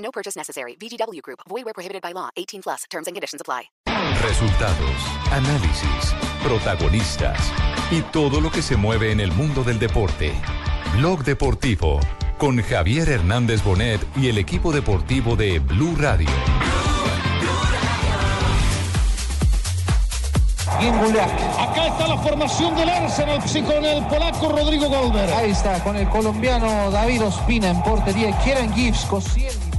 [0.00, 0.76] No purchase necessary.
[0.76, 1.40] VGW Group.
[1.48, 2.30] Void where prohibited by law.
[2.36, 2.84] 18 plus.
[2.90, 3.70] Terms and conditions apply.
[4.22, 4.96] Resultados,
[5.30, 7.52] análisis, protagonistas
[7.90, 10.32] y todo lo que se mueve en el mundo del deporte.
[10.96, 12.00] Blog Deportivo
[12.38, 16.28] con Javier Hernández Bonet y el equipo deportivo de Blue Radio.
[21.58, 25.30] Acá está la formación del Arsenal sí, con el polaco Rodrigo Goldberg.
[25.34, 28.36] Ahí está, con el colombiano David Ospina en portería.
[28.38, 29.69] Kieran Gibbs, Cosiel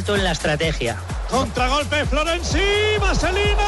[0.00, 0.96] Alto en la estrategia.
[1.28, 2.58] Contragolpe Florenzi,
[3.00, 3.58] Marcelino.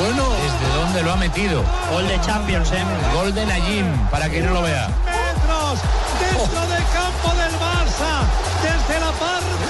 [0.00, 1.62] Bueno, ¿desde dónde lo ha metido?
[1.92, 2.82] Gol de Champions, ¿eh?
[3.12, 4.88] Gol de Najim, para que no lo vea.
[5.04, 5.80] Metros
[6.18, 8.24] dentro del campo del Barça,
[8.62, 9.67] desde la parte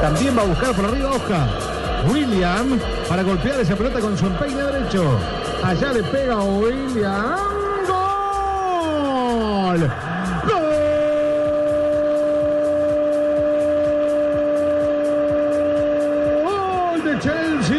[0.00, 1.48] También va a buscar por arriba Oscar.
[2.08, 2.78] William
[3.08, 5.18] para golpear esa pelota con su empeine derecho.
[5.62, 7.36] Allá le pega William.
[7.86, 9.90] ¡Gol!
[16.44, 17.76] ¡Gol de Chelsea!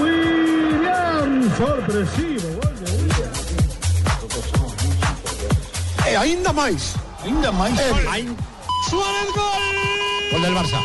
[0.00, 1.50] William.
[1.56, 2.48] Sorpresivo.
[2.60, 3.32] Gol de William.
[6.06, 6.94] E ainda mais,
[7.24, 7.50] ainda.
[8.88, 9.62] Suárez gol.
[10.32, 10.78] Gol del Barça.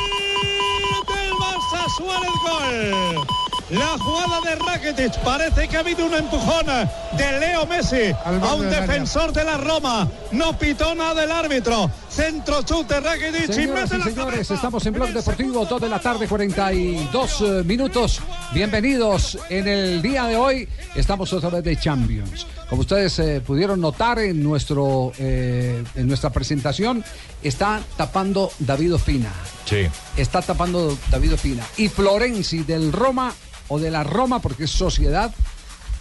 [1.84, 3.28] Del Barça, Suárez gol.
[3.70, 8.70] La jugada de Rakitic parece que ha habido una empujona de Leo Messi a un
[8.70, 10.08] defensor de la Roma.
[10.32, 11.90] No pitó nada el árbitro.
[12.10, 17.42] Centro chute Rakitic y mete señores, estamos en Blog Deportivo, 2 de la tarde, 42
[17.42, 18.22] eh, minutos.
[18.54, 20.68] Bienvenidos en el día de hoy.
[20.96, 22.46] Estamos otra vez de Champions.
[22.74, 27.06] Como ustedes eh, pudieron notar en, nuestro, eh, en nuestra presentación,
[27.44, 29.32] está tapando David Ospina.
[29.64, 29.88] Sí.
[30.18, 31.64] Está tapando David Ospina.
[31.78, 33.32] Y Florenzi del Roma,
[33.68, 35.32] o de la Roma, porque es sociedad,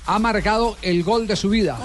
[0.07, 1.79] ha marcado el gol de su vida.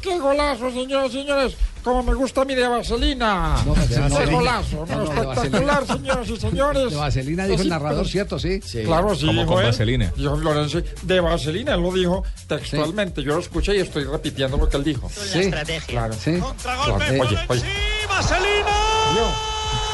[0.00, 1.56] ¡Qué golazo, señoras y señores!
[1.82, 3.56] Como me gusta a mí de vaselina.
[3.64, 4.32] No, de ¡Qué vaselina.
[4.32, 4.86] golazo!
[4.88, 5.04] No, ¿no?
[5.04, 5.86] no, de Espectacular, vaselina.
[6.14, 6.90] señoras y señores.
[6.90, 8.38] De Vaselina dijo el Sí, narrador, pero- ¿cierto?
[8.38, 8.60] Sí.
[8.84, 9.26] Claro, sí.
[9.26, 9.66] Como dijo con él.
[9.70, 10.12] vaselina.
[10.16, 13.22] Dijo Lorenzo, de vaselina, él lo dijo textualmente.
[13.22, 15.08] Yo lo escuché y estoy repitiendo lo que él dijo.
[15.10, 15.38] Sí.
[15.38, 15.86] la estrategia.
[15.86, 16.12] Claro.
[16.14, 16.36] Sí.
[16.38, 17.22] Contragolpe Claro.
[17.48, 17.62] Oye.
[17.62, 19.26] Yo.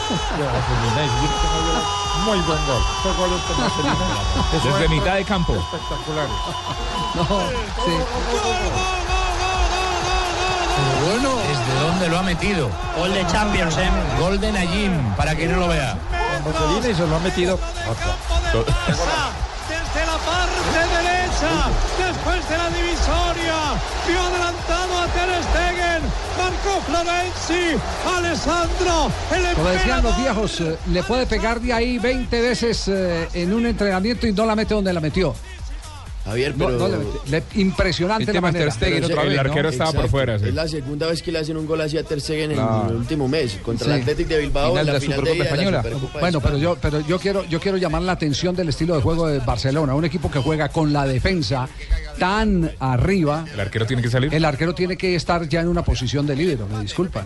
[0.38, 2.82] De vaselina, y dijo que no dio- Muy buen gol.
[3.02, 3.96] Fue gol este de vaselina.
[4.52, 5.54] Desde es mitad de campo.
[5.54, 6.28] Espectacular.
[7.14, 7.25] No,
[7.84, 9.06] sí.
[11.06, 12.70] Bueno, ¿desde dónde lo ha metido?
[12.98, 13.88] Gol de Champions, ¿eh?
[14.19, 15.97] Gol de Najim, para que no lo vea.
[16.82, 17.59] Se lo ha metido.
[19.69, 23.75] Desde la parte derecha, después de la divisoria,
[24.06, 26.03] vio adelantado a Ter Stegen,
[26.38, 27.76] marcó Florenzi,
[28.16, 33.28] Alessandro, el Como decían los viejos, eh, le puede pegar de ahí 20 veces eh,
[33.34, 35.34] en un entrenamiento y no la mete donde la metió.
[36.26, 36.70] Javier, pero...
[36.72, 37.10] no le mete.
[37.54, 38.75] Le- impresionante la manera.
[38.78, 40.38] Pero El arquero estaba por fuera.
[40.38, 40.47] sí.
[40.48, 42.97] Es la segunda vez que le hacen un gol así a Ter Stegen en el
[42.97, 43.92] último mes, contra Sí.
[43.94, 45.84] el Athletic de Bilbao Final en de la la final Supercopa de Española.
[46.20, 49.26] Bueno, pero yo, pero yo quiero, yo quiero llamar la atención del estilo de juego
[49.28, 51.69] de Barcelona, un equipo que juega con la defensa
[52.19, 53.44] tan arriba.
[53.53, 54.34] El arquero tiene que salir.
[54.34, 57.25] El arquero tiene que estar ya en una posición de líbero, me disculpan.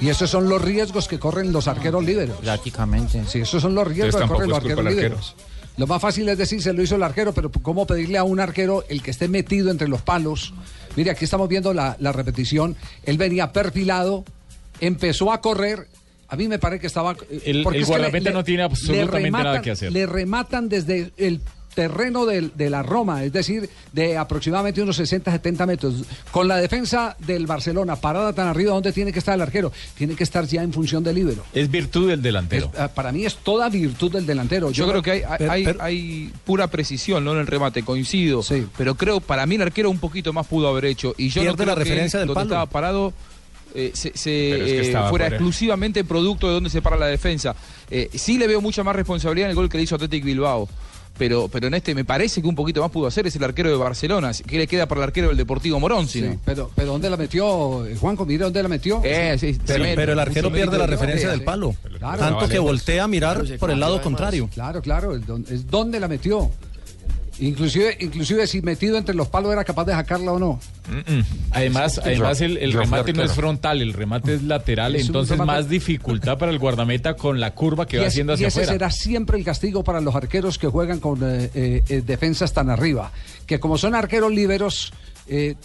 [0.00, 2.36] Y esos son los riesgos que corren los arqueros líberos.
[2.40, 3.24] Prácticamente.
[3.26, 5.34] Sí, esos son los riesgos Entonces que corren los arqueros líberos.
[5.76, 8.40] Lo más fácil es decir, se lo hizo el arquero, pero ¿cómo pedirle a un
[8.40, 10.54] arquero el que esté metido entre los palos?
[10.96, 12.76] Mire, aquí estamos viendo la, la repetición.
[13.04, 14.24] Él venía perfilado,
[14.80, 15.86] empezó a correr.
[16.28, 17.14] A mí me parece que estaba.
[17.30, 19.92] eh, El- porque el guardameta no tiene absolutamente nada que hacer.
[19.92, 21.40] Le rematan desde el
[21.76, 25.94] terreno del- de, la Roma, es decir, de aproximadamente unos 60, 70 metros.
[26.32, 29.70] Con la defensa del Barcelona parada tan arriba, ¿dónde tiene que estar el arquero?
[29.94, 31.44] Tiene que estar ya en función del líbero.
[31.52, 32.70] Es virtud del delantero.
[32.74, 34.70] Es- ah, para mí es toda virtud del delantero.
[34.72, 37.32] Yo, creo que hay, hay, pura precisión ¿no?
[37.34, 38.42] en el remate, coincido.
[38.76, 41.14] Pero creo, para mí el arquero un poquito más pudo haber hecho.
[41.18, 42.46] Y yo no Pierde creo la que referencia del donde palo.
[42.48, 43.12] estaba parado
[43.74, 45.36] eh, se, se, Pero es que eh, estaba fuera fuera.
[45.36, 47.54] exclusivamente producto de donde se para la defensa.
[47.90, 50.66] Eh, sí le veo mucha más responsabilidad en el gol que le hizo Atlético Bilbao.
[51.18, 53.70] Pero, pero en este me parece que un poquito más pudo hacer es el arquero
[53.70, 54.32] de Barcelona.
[54.46, 56.06] ¿Qué le queda para el arquero del Deportivo Morón?
[56.08, 56.40] Si Sí, no?
[56.44, 58.24] pero, pero ¿dónde la metió eh, Juanco?
[58.26, 59.00] Mira dónde la metió.
[59.04, 61.74] Eh, sí, Pero, el arquero pierde la referencia del palo.
[61.98, 62.48] Claro, Tanto vale.
[62.52, 64.04] que voltea a mirar por el lado además.
[64.04, 64.48] contrario.
[64.52, 66.50] Claro, claro, es donde la metió.
[67.38, 70.60] Inclusive, inclusive si metido entre los palos era capaz de sacarla o no.
[71.50, 75.68] Además, además el, remate no es frontal, el remate es lateral, Es entonces remate- más
[75.68, 78.60] dificultad para el guardameta con la curva que y va es- haciendo y hacia ese
[78.60, 78.72] afuera.
[78.72, 82.70] será siempre el castigo para los arqueros que juegan con eh, eh, eh, defensas tan
[82.70, 83.12] arriba.
[83.46, 84.92] Que como son arqueros liberos,
[85.28, 85.56] eh,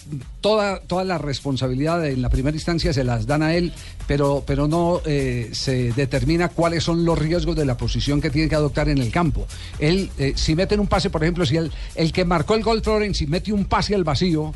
[0.42, 3.74] toda, toda la responsabilidad en la primera instancia se las dan a él,
[4.08, 8.50] pero, pero no eh, se determina cuáles son los riesgos de la posición que tiene
[8.50, 9.46] que adoptar en el campo.
[9.78, 12.82] Él, eh, si meten un pase, por ejemplo, si el, el que marcó el gol
[12.82, 14.54] Florenzi mete un pase al vacío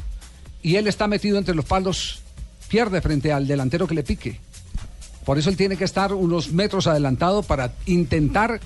[0.63, 2.21] y él está metido entre los palos,
[2.67, 4.39] pierde frente al delantero que le pique.
[5.23, 8.59] Por eso él tiene que estar unos metros adelantado para intentar,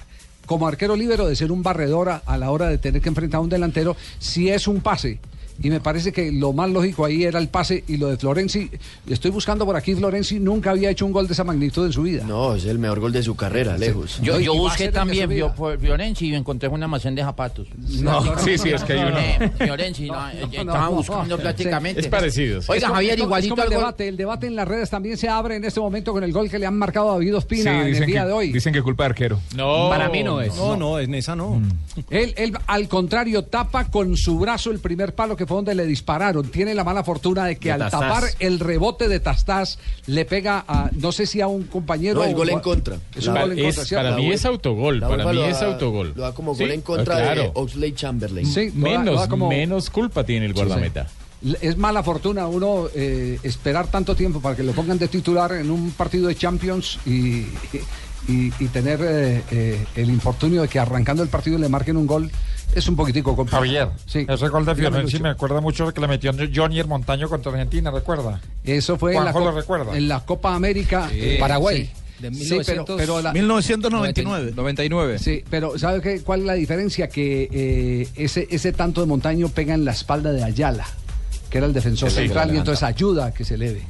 [0.45, 3.41] como arquero libero, de ser un barredor a la hora de tener que enfrentar a
[3.41, 5.19] un delantero si es un pase.
[5.61, 8.69] Y me parece que lo más lógico ahí era el pase y lo de Florenzi.
[9.09, 12.03] Estoy buscando por aquí, Florenzi nunca había hecho un gol de esa magnitud en su
[12.03, 12.23] vida.
[12.25, 14.19] No, es el mejor gol de su carrera, lejos.
[14.21, 15.29] Yo, No, yo busqué también.
[15.29, 17.67] Fio- por Fiorenzi y encontré una almacén de zapatos.
[17.99, 19.17] No, sí, sí, es que hay uno.
[19.19, 21.41] Eh, Fiorenzi, no, eh, estaba no, buscando sí.
[21.41, 22.01] prácticamente.
[22.01, 22.61] Es parecido.
[22.61, 22.67] sí.
[22.71, 23.81] Oiga, Es como- Javier, como- es igualito como al el gol.
[23.83, 24.07] debate.
[24.07, 26.57] El debate en las redes también se abre en este momento con el gol que
[26.59, 28.51] le han marcado a David Sí, Ospina en el día que, de hoy.
[28.53, 29.39] dicen que culpa de arquero.
[29.55, 30.55] No, Para mí no es.
[30.55, 31.61] No, no, en esa no.
[32.09, 35.85] Él, él, al contrario, tapa con su brazo el primer palo que fue donde le
[35.85, 36.47] dispararon.
[36.49, 37.99] Tiene la mala fortuna de que De al Tastás.
[37.99, 42.19] tapar el rebote de Tastás le pega a, no sé si a un compañero.
[42.19, 42.95] No, el o- gol en contra.
[43.15, 46.13] Es un La- gol en Es- contra, para mí es autogol, para mí es autogol.
[46.15, 47.41] Lo da como Sí, gol en contra claro.
[47.41, 48.45] de Oxley Chamberlain.
[48.45, 51.07] Sí, Menos, da como- menos culpa tiene el guardameta.
[51.61, 55.71] Es mala fortuna uno eh, esperar tanto tiempo para que lo pongan de titular en
[55.71, 57.45] un partido de Champions y,
[58.27, 62.05] y- y tener eh, eh, el infortunio de que arrancando el partido le marquen un
[62.07, 62.29] gol.
[62.75, 63.63] Es un poquitico complicado.
[63.63, 64.25] Javier, Sí.
[64.29, 67.51] ese gol de Fiorenzi me acuerda mucho de que le metió Johnny el Montaño contra
[67.51, 68.39] Argentina, ¿recuerda?
[68.63, 69.97] Eso fue en la, Juanjo lo Co- recuerda.
[69.97, 71.37] en la Copa América Sí.
[71.39, 71.85] Paraguay.
[71.85, 71.91] Sí.
[72.19, 74.51] De Sí, pero, 1900 pero la- 1999.
[74.55, 75.19] 99.
[75.19, 77.07] sí, pero ¿sabe qué, cuál es la diferencia?
[77.07, 80.85] Que eh, ese, ese tanto de Montaño pega en la espalda de Ayala,
[81.49, 83.83] que era el defensor Sí, central, y entonces ayuda a que se eleve.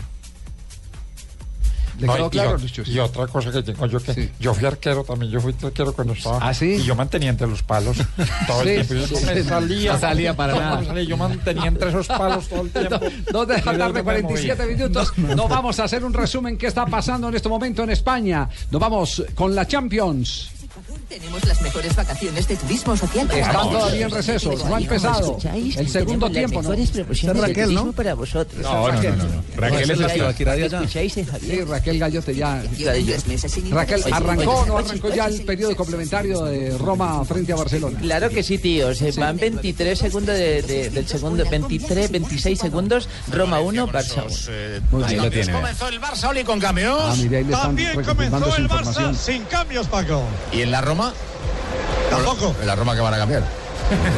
[1.99, 2.83] ¿Le No, quedó y- claro, y, Lucho?
[2.85, 4.29] y otra cosa que tengo yo que Sí.
[4.39, 6.39] yo fui arquero también, yo fui arquero cuando estaba.
[6.41, 6.75] ¿Ah, sí?
[6.75, 7.97] Y yo mantenía entre los palos
[8.47, 8.93] todo Sí, el tiempo.
[8.93, 9.47] Yo sí, no me sí.
[9.49, 9.93] salía.
[9.93, 10.85] No salía para no, nada.
[10.85, 12.99] salía, yo mantenía entre esos palos todo el tiempo.
[13.31, 14.75] Dos de la tarde, me 47 movía.
[14.77, 15.17] minutos.
[15.17, 18.47] Nos vamos a hacer un resumen qué está pasando en este momento en España.
[18.71, 20.51] Nos vamos con la Champions.
[21.09, 23.25] Tenemos las mejores vacaciones de turismo social.
[23.27, 23.71] para Están todos.
[23.79, 25.37] todavía en receso, no ha empezado.
[25.53, 26.69] El segundo tiempo, ¿no?
[26.69, 27.91] De Raquel, ¿no?
[27.93, 28.61] para vosotros.
[28.61, 29.43] No, no, no, no.
[29.57, 30.77] Raquel es la la Tibaquirá de allá.
[30.79, 31.61] ¿Escucháis, eh, Sí?
[31.63, 32.61] Raquel Gallote ya.
[33.71, 34.03] Raquel.
[34.11, 37.99] ¿arrancó o no arrancó ya el periodo complementario de Roma frente a Barcelona?
[37.99, 38.93] Claro que sí, tío.
[38.93, 43.09] Se van 23 segundos de- de- del segundo, 23, 26 segundos.
[43.31, 44.23] Roma 1, Barça
[44.91, 45.05] 1.
[45.05, 45.51] Ahí lo tiene.
[45.53, 46.99] Comenzó el Barça Oli con cambios.
[47.01, 48.69] Ah, También comenzó el.
[48.69, 50.21] Barça sin cambios, Paco.
[50.51, 50.98] ¿Y en la Roma?
[52.09, 52.55] Tampoco.
[52.61, 53.43] En la Roma que van a cambiar.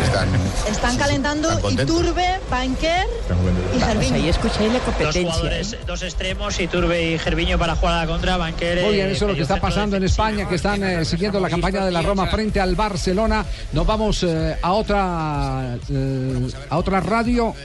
[0.03, 0.27] Están,
[0.69, 1.71] Están calentando están.
[1.71, 4.29] Iturbe, Banquer y Vamos, ahí Gervinho.
[4.29, 5.21] escucháis la Dos competencia.
[5.31, 8.81] jugadores, dos extremos, Iturbe y Gerviño para jugar a la contra, Banquer.
[8.83, 11.39] Muy bien, eh, eso es lo que está pasando en España, que están eh, siguiendo
[11.39, 13.45] la campaña de la Roma frente al Barcelona.
[13.71, 17.55] Nos vamos eh, a otra eh, a otra radio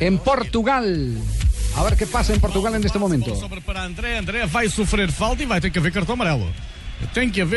[0.00, 1.16] en Portugal.
[1.76, 3.32] A ver qué pasa en Portugal en este momento.
[3.64, 6.46] Para André, André vai sofrer falta y va a tener que ver cartón amarelo.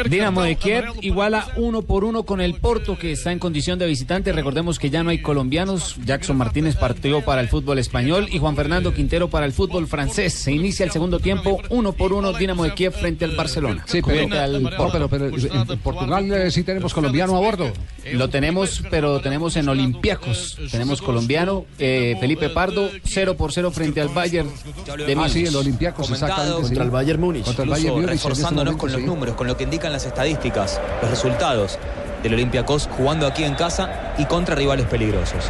[0.10, 3.86] Dinamo de Kiev iguala uno por uno con el Porto que está en condición de
[3.88, 4.32] visitante.
[4.32, 5.96] Recordemos que ya no hay colombianos.
[6.06, 10.34] Jackson Martínez partió para el fútbol español y Juan Fernando Quintero para el fútbol francés.
[10.34, 13.84] Se inicia el segundo tiempo uno por uno Dinamo de Kiev frente al Barcelona.
[13.88, 14.92] Sí, pero, Frente al no, Porto.
[15.10, 17.72] pero, pero en Portugal eh, sí tenemos colombiano a bordo.
[18.14, 20.58] Lo tenemos, pero tenemos en Olympiacos.
[20.72, 25.48] Tenemos colombiano, eh, Felipe Pardo, 0 por 0 frente al Bayern de Ah, sí, Múnich.
[25.50, 26.56] el Olympiacos, exactamente.
[26.58, 26.62] sí.
[26.64, 27.44] Contra el Bayern Múnich.
[27.46, 28.10] Contra el Bayern Múnich.
[28.12, 29.06] este reforzándonos momento, con los sí.
[29.08, 31.80] números, con lo que indican las estadísticas, los resultados
[32.24, 35.50] del Olympiacos jugando aquí en casa y contra rivales peligrosos.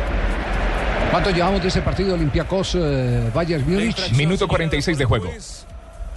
[1.11, 4.11] ¿Cuánto llevamos de ese partido Olympiacos eh, Bayern Múnich?
[4.13, 5.29] Minuto 46 de juego.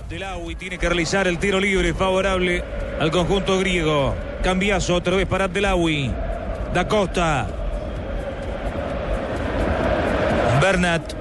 [0.04, 2.62] Abdelawi tiene que realizar el tiro libre favorable
[3.00, 4.14] al conjunto griego.
[4.42, 6.12] Cambiazo otra vez para Abdelawi.
[6.72, 7.48] Da Costa.
[10.60, 11.14] Bernat.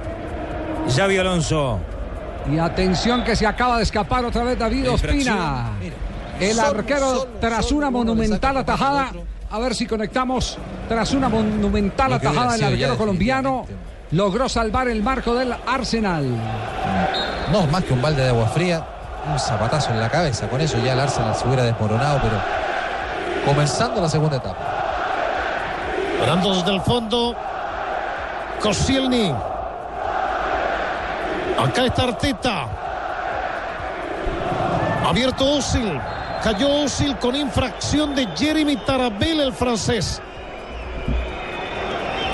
[0.94, 1.80] Xavi Alonso.
[2.52, 5.72] Y atención que se acaba de escapar otra vez David Ospina.
[6.40, 9.12] El arquero tras una monumental atajada.
[9.50, 10.58] A ver si conectamos.
[10.88, 13.66] Tras una monumental atajada, el arquero colombiano
[14.10, 16.26] logró salvar el marco del Arsenal.
[17.52, 18.84] No, más que un balde de agua fría,
[19.30, 20.48] un zapatazo en la cabeza.
[20.48, 22.36] Con eso ya el Arsenal se hubiera desmoronado, pero
[23.46, 24.58] comenzando la segunda etapa.
[26.14, 27.36] Esperando desde el fondo.
[28.60, 29.34] Koscielny.
[31.58, 32.66] Acá está Arteta.
[35.06, 36.00] Abierto Osil.
[36.44, 40.20] Cayó Osil con infracción de Jeremy Tarabel, el francés.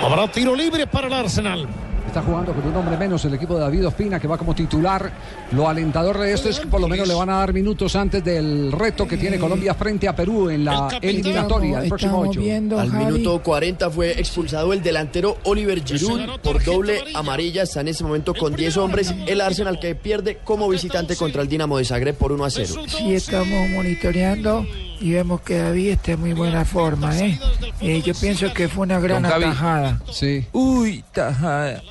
[0.05, 1.69] Habrá tiro libre para el Arsenal.
[2.11, 5.13] Está jugando con un hombre menos el equipo de David Ospina, que va como titular.
[5.53, 8.25] Lo alentador de esto es que por lo menos le van a dar minutos antes
[8.25, 12.41] del reto que tiene Colombia frente a Perú en la eliminatoria el próximo 8.
[12.81, 17.63] Al minuto 40 fue expulsado el delantero Oliver Giroud por doble amarilla.
[17.63, 19.15] Está en ese momento con 10 hombres.
[19.29, 22.75] El Arsenal que pierde como visitante contra el Dinamo de Zagreb por 1 a 0.
[22.89, 24.67] Sí, estamos monitoreando
[25.01, 27.39] y vemos que David está en muy buena forma, ¿eh?
[27.81, 30.01] Eh, yo pienso que fue una gran atajada.
[30.13, 30.45] Sí.
[30.53, 31.83] Uy, tajada.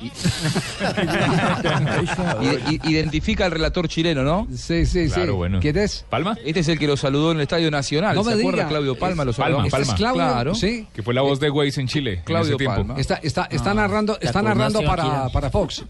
[2.84, 4.46] Identifica al relator chileno, ¿no?
[4.54, 5.36] Sí, sí, Claro, sí.
[5.36, 5.58] bueno.
[5.60, 6.04] ¿Quién es?
[6.08, 6.36] ¿Palma?
[6.44, 8.14] Este es el que lo saludó en el Estadio Nacional.
[8.14, 8.58] No ¿Se me acuerda?
[8.60, 8.68] diga.
[8.68, 9.56] Claudio Palma lo saludó.
[9.58, 9.96] Palma, Este es Palma.
[9.96, 10.54] Claudio, Claro.
[10.54, 10.86] sí.
[10.94, 12.14] Que fue la voz de Weiss en Chile.
[12.14, 12.76] en Claudio tiempo.
[12.76, 12.94] Palma.
[12.98, 13.74] Está, está, está Ah.
[13.74, 15.84] narrando, está narrando para, para Fox.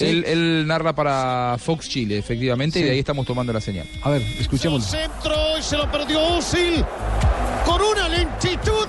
[0.00, 3.86] Él, él narra para Fox Chile, efectivamente, y de ahí estamos tomando la señal.
[4.02, 4.86] A ver, escuchémoslo.
[4.86, 6.84] Centro y se lo perdió Osil.
[7.64, 8.86] Con una lentitud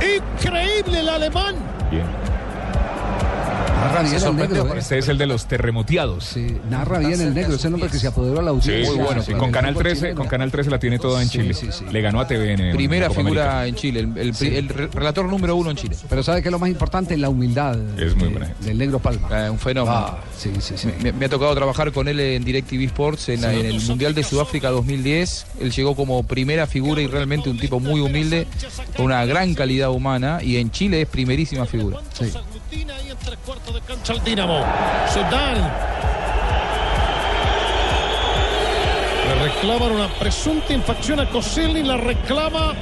[0.00, 1.56] increíble el alemán.
[1.90, 2.31] Bien.
[3.82, 4.46] Narra bien Se el negro.
[4.56, 4.74] sorprendió.
[4.74, 4.78] ¿eh?
[4.78, 6.24] Este es el de los terremoteados.
[6.24, 8.92] Sí, narra bien el negro, ese nombre que se apoderó a la audiencia.
[8.94, 9.32] Muy bueno, sí.
[9.32, 10.16] en Con Canal fútbol 13, chileno.
[10.16, 11.54] con Canal 13 la tiene toda en Chile.
[11.90, 12.72] Le ganó a TVN.
[12.72, 14.46] Primera figura en Chile, el, el- Sí.
[14.54, 15.96] el re- relator número uno en Chile.
[16.08, 17.16] Pero ¿sabe qué es lo más importante?
[17.16, 19.28] La humildad Es muy buena del negro Palma.
[19.46, 19.96] Eh, un fenómeno.
[19.96, 20.88] Ah, sí, sí, sí.
[21.02, 24.22] Me, me ha tocado trabajar con él en DirecTV Sports en, en el Mundial de
[24.22, 25.46] Sudáfrica 2010.
[25.60, 28.46] Él llegó como primera figura y realmente un tipo muy humilde,
[28.96, 30.38] con una gran calidad humana.
[30.42, 31.98] Y en Chile es primerísima figura.
[32.72, 34.64] Aglutina ahí en tres cuartos de cancha el Dinamo.
[35.12, 35.72] Sudán.
[39.28, 41.82] Le reclaman una presunta infracción a Koscielny.
[41.82, 42.74] La reclama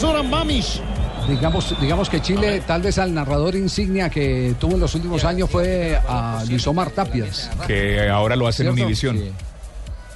[0.00, 0.80] Zoran Mamish.
[1.28, 5.48] Digamos, digamos que Chile, tal vez al narrador insignia que tuvo en los últimos años
[5.48, 7.48] fue a Luis Omar Tapias.
[7.66, 8.82] Que ahora lo hace en ¿Cierto?
[8.82, 9.51] Univisión.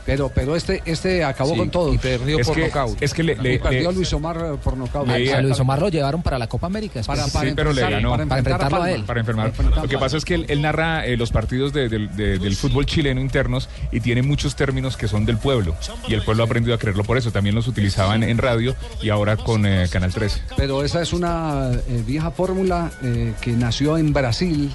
[0.07, 1.93] Pero, pero este, este acabó Sí, con todo.
[1.93, 2.97] y perdió Es por nocaut.
[3.03, 5.09] es que le- le- Y perdió le- Luis Omar eh, por nocaut.
[5.09, 7.01] A Luis Omar lo llevaron para la Copa América.
[7.05, 7.49] Para- después.
[7.49, 8.11] sí, pero le ganó.
[8.11, 9.03] Para, enfrentarlo a él.
[9.05, 9.53] Para enfermar.
[9.83, 12.57] Lo que pasa es que él, él narra eh, los partidos de- del- de- del
[12.57, 15.75] fútbol chileno internos y tiene muchos términos que son del pueblo.
[16.09, 17.33] Y el pueblo ha aprendido a creerlo por eso.
[17.33, 20.41] También los utilizaban en radio y ahora con eh, Canal 13.
[20.57, 24.71] Pero esa es una eh, vieja fórmula eh, que nació en Brasil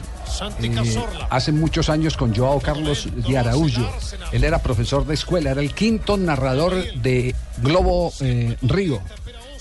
[0.61, 0.95] eh,
[1.29, 3.89] hace muchos años con Joao Carlos de Araújo.
[4.31, 9.00] Él era profesor de escuela, era el quinto narrador de Globo eh, Río.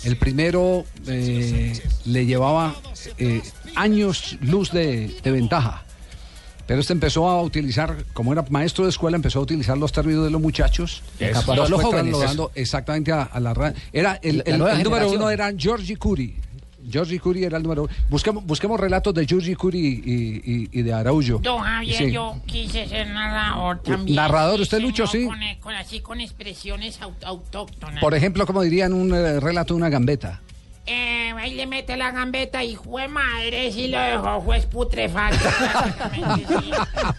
[0.05, 2.75] El primero eh, le llevaba
[3.19, 3.43] eh,
[3.77, 5.85] años luz de, de ventaja.
[6.67, 10.23] Pero este empezó a utilizar, como era maestro de escuela, empezó a utilizar los términos
[10.25, 11.03] de los muchachos.
[11.69, 12.13] Los jóvenes.
[12.55, 14.45] exactamente a, a la ra- Era el,
[14.85, 16.37] número uno era Georgie Curie.
[16.89, 17.93] Georgie Curie era el número uno.
[18.09, 21.39] Busquemos, busquemos relatos de Georgie Curie y, y- y de Araújo.
[21.39, 22.13] Don Javier, Sí.
[22.13, 24.17] yo quise ser narrador también.
[24.17, 25.27] Narrador, usted, Lucho, sí.
[25.27, 28.01] Con, con- así con expresiones aut- autóctonas.
[28.01, 30.41] Por ejemplo, como diría en un eh, relato de una gambeta.
[30.87, 35.49] Eh, ahí le mete la gambeta y jue madre, si lo dejó juez putrefacto.
[36.15, 36.71] sí.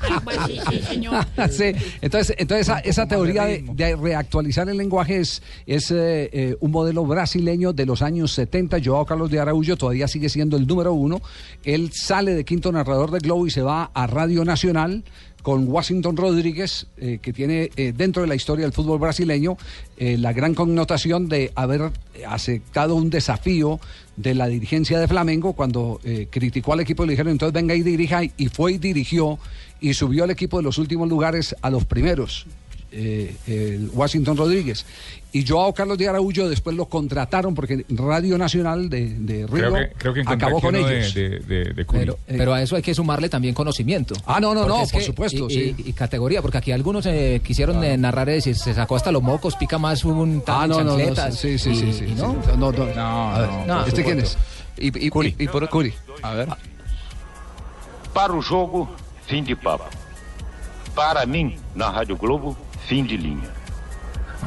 [0.01, 1.25] Algo así, sí, señor.
[1.51, 6.57] Sí, entonces, entonces esa, esa teoría de, de reactualizar el lenguaje es, es, eh, eh,
[6.59, 8.77] un modelo brasileño de los años 70.
[8.83, 11.21] Joao Carlos de Araújo todavía sigue siendo el número uno.
[11.63, 15.03] Él sale de quinto narrador de Globo y se va a Radio Nacional
[15.41, 19.57] con Washington Rodríguez, eh, que tiene eh, dentro de la historia del fútbol brasileño
[19.97, 21.91] eh, la gran connotación de haber
[22.27, 23.79] aceptado un desafío
[24.17, 27.75] de la dirigencia de Flamengo cuando eh, criticó al equipo y le dijeron entonces venga
[27.75, 29.39] y dirija y fue y dirigió
[29.79, 32.45] y subió al equipo de los últimos lugares a los primeros.
[32.91, 34.85] Eh, el Washington Rodríguez
[35.31, 39.73] y Joao Carlos de Araújo después lo contrataron porque Radio Nacional de, de Río Creo
[39.73, 41.13] que, creo que encontré acabó con ellos.
[41.13, 41.99] De, de, de Curi.
[42.01, 44.13] Pero, pero a eso hay que sumarle también conocimiento.
[44.25, 45.75] Ah, no, no, no, por que- supuesto, y, sí.
[45.77, 49.11] y- y categoría, porque aquí algunos eh, quisieron eh, narrar y decir, se sacó hasta
[49.11, 52.05] los mocos, pica más un tal Ah, no, no, no, sí, sí, y- sí, sí,
[52.09, 52.33] y no.
[52.43, 52.49] sí.
[52.57, 52.71] No,
[53.65, 54.37] no, ¿Este quién es?
[54.77, 55.09] Y, y
[55.47, 55.93] por Curi.
[56.23, 56.49] A ver.
[58.13, 58.89] Para o jogo,
[59.27, 59.85] fim de papo.
[60.93, 62.57] Para mim, na Rádio Globo,
[62.91, 63.49] fim de linha.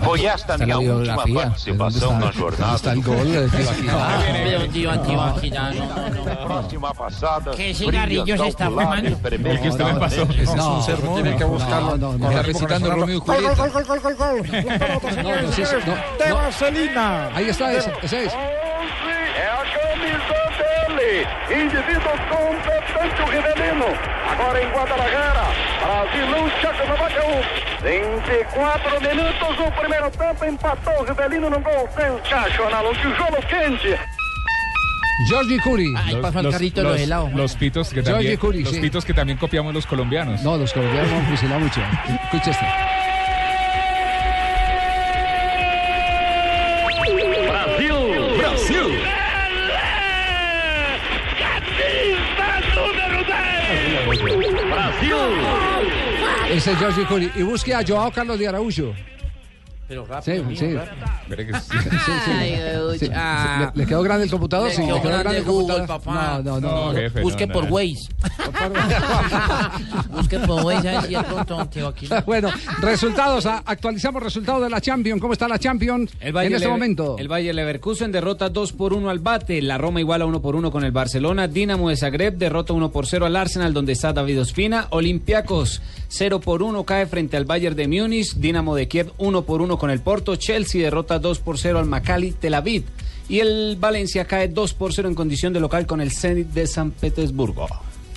[0.05, 2.75] Foi esta minha última participação ¿Dónde na jornada.
[2.77, 3.27] está el gol?
[3.89, 6.45] Ah, pero Tibaquirá, no, no, no.
[6.47, 7.53] Próxima passada.
[7.57, 9.09] ¿Qué cigarrillo se está fumando?
[9.09, 10.23] El que usted me pasó.
[10.25, 11.23] Ese es No, un sermón.
[11.23, 11.95] tiene que buscarlo.
[11.95, 13.69] Está recitando Romeo y Julieta.
[13.69, 14.43] gol, gol, gol.
[17.35, 18.33] Ahí está, ese es.
[18.35, 21.13] É a camisa dele.
[21.63, 23.89] Indivíduo competente, o Rivelino.
[24.31, 25.44] Agora em Guadalajara.
[25.85, 27.21] Brasilão, Tchecoslováquia
[27.83, 29.67] 24 minutos.
[29.67, 32.89] O primeiro tempo empatou o Rivelino no gol sensacional.
[32.89, 34.01] Um tijolo quente.
[35.29, 35.95] Georgie Curry.
[35.95, 37.33] Ahí pasó el carrito de los helados.
[37.35, 38.81] Los pitos que también, Curry, los sí.
[38.81, 40.43] pitos que también copiamos los colombianos.
[40.43, 41.81] No, los colombianos hemos fusilado mucho.
[42.25, 43.04] Escucha este.
[56.55, 57.33] Ese es Georgie Curry.
[57.37, 58.95] Y busque a Joao Carlos de Araújo.
[59.89, 60.51] Pero Sí, rápido.
[60.51, 60.67] sí.
[60.67, 60.79] Que
[61.29, 61.79] sí.
[61.83, 62.31] Sí, sí.
[62.31, 62.55] Ay,
[62.91, 63.73] uy, Sí, ah.
[63.75, 64.69] ¿Le, le quedó grande el computador?
[64.69, 65.87] Le Sí, quedó grande el Google, computador.
[65.87, 66.41] papá.
[66.45, 66.93] No, no, no.
[66.93, 67.65] No, jefe, Busque no, por.
[67.71, 68.09] Waze.
[70.11, 71.03] Busque por Waze, a ver
[71.73, 72.09] si aquí.
[72.27, 72.51] Bueno,
[72.81, 75.21] resultados, actualizamos resultados de la Champions.
[75.21, 77.17] ¿Cómo está la Champions El en este Lever- momento?
[77.19, 79.61] El Bayer Leverkusen derrota 2 por 1 al Bate.
[79.63, 81.49] La Roma iguala 1 por 1 con el Barcelona.
[81.49, 84.87] Dinamo de Zagreb derrota 1 por 0 al Arsenal, donde está David Ospina.
[84.91, 88.35] Olympiacos 0 por 1 cae frente al Bayern de Múnich.
[88.35, 90.37] Dinamo de Kiev 1 por 1 con el Porto.
[90.37, 92.85] Chelsea derrota 2 por 0 al Maccabi Tel Aviv.
[93.29, 96.67] Y el Valencia cae 2 por 0 en condición de local con el Zenit de
[96.67, 97.67] San Petersburgo.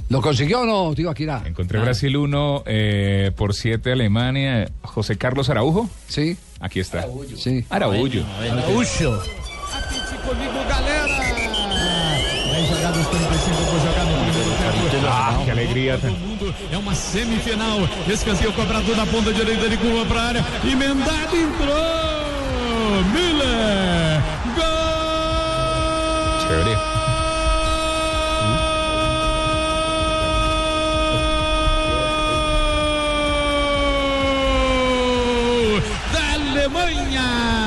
[0.10, 1.44] ¿Lo consiguió o no, tío Akira?
[1.46, 4.72] Encontré Brasil 1 eh, por 7 Alemania.
[4.82, 5.90] José Carlos Araujo.
[6.08, 6.38] Sí.
[6.60, 7.06] Aquí está.
[7.36, 7.66] Sí.
[7.70, 8.24] Araújo.
[8.40, 9.22] Araújo.
[10.28, 11.38] comigo, galera!
[12.58, 14.52] 10 jogadas, 35 por jogar no primeiro
[14.90, 15.08] tempo.
[15.10, 16.00] Ah, que alegria.
[16.72, 17.80] É uma semifinal.
[18.08, 20.46] Escanteio cobrado na ponta direita de curva para a área.
[20.64, 22.17] Emendado entrou.
[23.14, 24.22] Miller.
[24.56, 24.64] Gol!
[26.42, 26.76] Chévere.
[36.14, 37.67] Da Alemanha.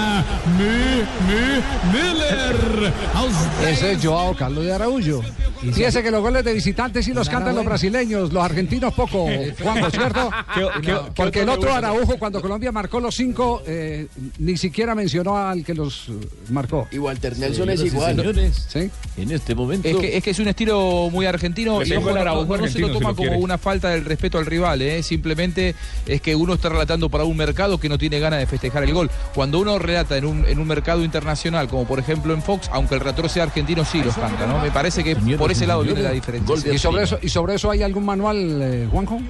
[0.60, 1.62] Mi, mi,
[1.92, 2.92] Miller.
[3.14, 3.32] Aos
[3.66, 5.22] Ese es Joao Carlos de Araújo.
[5.60, 9.26] Fíjese que los goles de visitantes sí los cantan los brasileños, los argentinos poco,
[9.62, 10.30] Juan, ¿cierto?
[10.54, 11.72] ¿Qué- qué- No, qué Porque el otro?
[11.74, 14.06] Araujo, cuando Colombia marcó los cinco, eh,
[14.38, 16.12] ni siquiera mencionó al que los eh,
[16.50, 16.88] marcó.
[16.90, 18.16] Y Walter Nelson es igual.
[18.16, 18.90] señores, ¿Sí?
[19.18, 19.86] en este momento.
[19.86, 22.68] Es que, es que es un estilo muy argentino y ojo, no, Araujo no- no
[22.68, 23.36] se lo si toma lo como quiere.
[23.42, 25.02] una falta del respeto al rival, ¿eh?
[25.02, 25.74] simplemente
[26.06, 28.94] es que uno está relatando para un mercado que no tiene ganas de festejar el
[28.94, 29.10] gol.
[29.34, 32.94] Cuando uno relata en un, en un mercado internacional, como por ejemplo en Fox, aunque
[32.94, 34.58] el relator sea argentino, sí los canta, ¿no?
[34.60, 36.72] Me parece que por ese lado viene la diferencia.
[36.72, 39.20] ¿Y sobre, eso, ¿Y sobre eso hay algún manual, eh, Juanjo?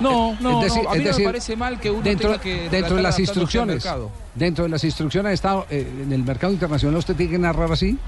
[0.00, 2.30] No, no, Es decir- no, a mí no decir, me parece mal que uno dentro,
[2.30, 3.86] tenga que dentro de las instrucciones,
[4.34, 7.98] dentro de las instrucciones está eh, en el mercado internacional usted tiene que narrar así.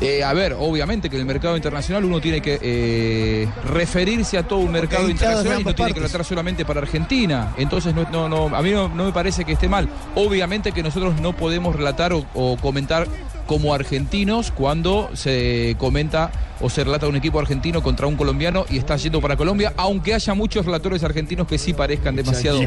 [0.00, 4.42] Eh, a ver, obviamente que en el mercado internacional uno tiene que eh, referirse a
[4.46, 7.54] todo un mercado internacional y no tiene que tratar solamente para Argentina.
[7.56, 9.88] Entonces, no, no, no, a mí no, no me parece que esté mal.
[10.14, 13.06] Obviamente que nosotros no podemos relatar o, o comentar
[13.46, 16.30] como argentinos cuando se comenta
[16.60, 20.14] o se relata un equipo argentino contra un colombiano y está yendo para Colombia, aunque
[20.14, 22.60] haya muchos relatores argentinos que sí parezcan demasiado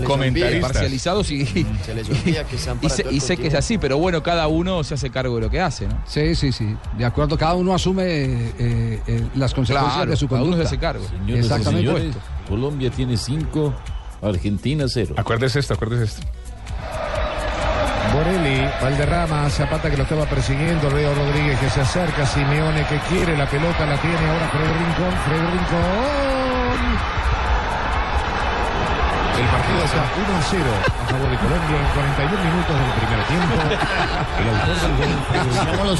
[0.61, 1.97] parcializados y, están
[2.81, 5.49] y sé, y que es así, pero bueno, cada uno se hace cargo de lo
[5.49, 6.01] que hace, ¿no?
[6.05, 6.75] Sí, sí, sí.
[6.97, 10.69] De acuerdo, cada uno asume eh, eh, las consecuencias Claro, de su cada uno conducta.
[10.69, 11.05] se hace cargo.
[11.27, 11.87] Exactamente.
[11.87, 12.15] señores,
[12.47, 13.73] Colombia tiene 5,
[14.21, 15.15] Argentina 0.
[15.17, 16.27] Acuérdese esto, acuérdese esto.
[18.19, 23.37] Borelli, Valderrama, Zapata que lo estaba persiguiendo, Leo Rodríguez que se acerca, Simeone que quiere
[23.37, 26.48] la pelota, la tiene ahora Freddy Rincón, Freddy Rincón.
[29.39, 30.63] El partido está 1 a 0
[30.99, 33.55] a favor de Colombia en 41 minutos del primer tiempo.
[34.39, 34.91] El autor del
[35.77, 35.99] gol, los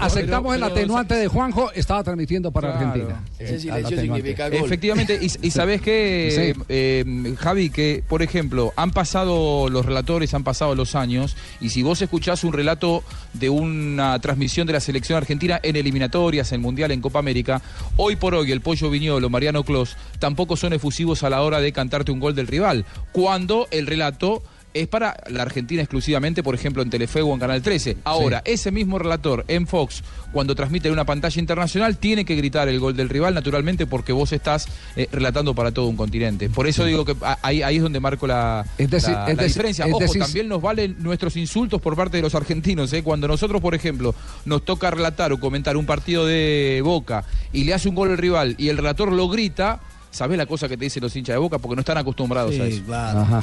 [0.00, 2.86] aceptamos el atenuante de Juanjo, estaba transmitiendo para Claro.
[2.88, 3.20] Argentina.
[3.38, 4.22] Ese El silencio atenuante.
[4.22, 4.64] significa gol.
[4.64, 10.44] Efectivamente, y, y sabes que, eh, Javi, que por ejemplo, han pasado los relatores, han
[10.44, 13.02] pasado los años, y si vos escuchás un relato
[13.34, 17.60] de una transmisión de la selección argentina en eliminatorias, en Mundial, en Copa América,
[17.96, 21.72] hoy por hoy el Pollo Viñolo, Mariano Clos, tampoco son efusivos a la hora de
[21.72, 24.42] cantarte un gol del rival, cuando el relato
[24.74, 27.98] es para la Argentina exclusivamente, por ejemplo, en Telefe o en Canal 13.
[28.04, 32.68] Ahora, ese mismo relator en Fox, cuando transmite en una pantalla internacional, tiene que gritar
[32.70, 36.48] el gol del rival, naturalmente, porque vos estás eh, relatando para todo un continente.
[36.48, 39.42] Por eso digo que ahí, ahí es donde marco la, Es decir- la- es la
[39.42, 39.86] decir- diferencia.
[39.88, 42.90] Ojo, decir- también nos valen nuestros insultos por parte de los argentinos.
[42.94, 43.02] ¿eh?
[43.02, 44.14] Cuando nosotros, por ejemplo,
[44.46, 48.16] nos toca relatar o comentar un partido de Boca y le hace un gol el
[48.16, 49.80] rival y el relator lo grita,
[50.12, 52.64] sabes la cosa que te dicen los hinchas de boca porque no están acostumbrados a
[52.64, 52.82] eso.
[52.94, 53.42] Ajá.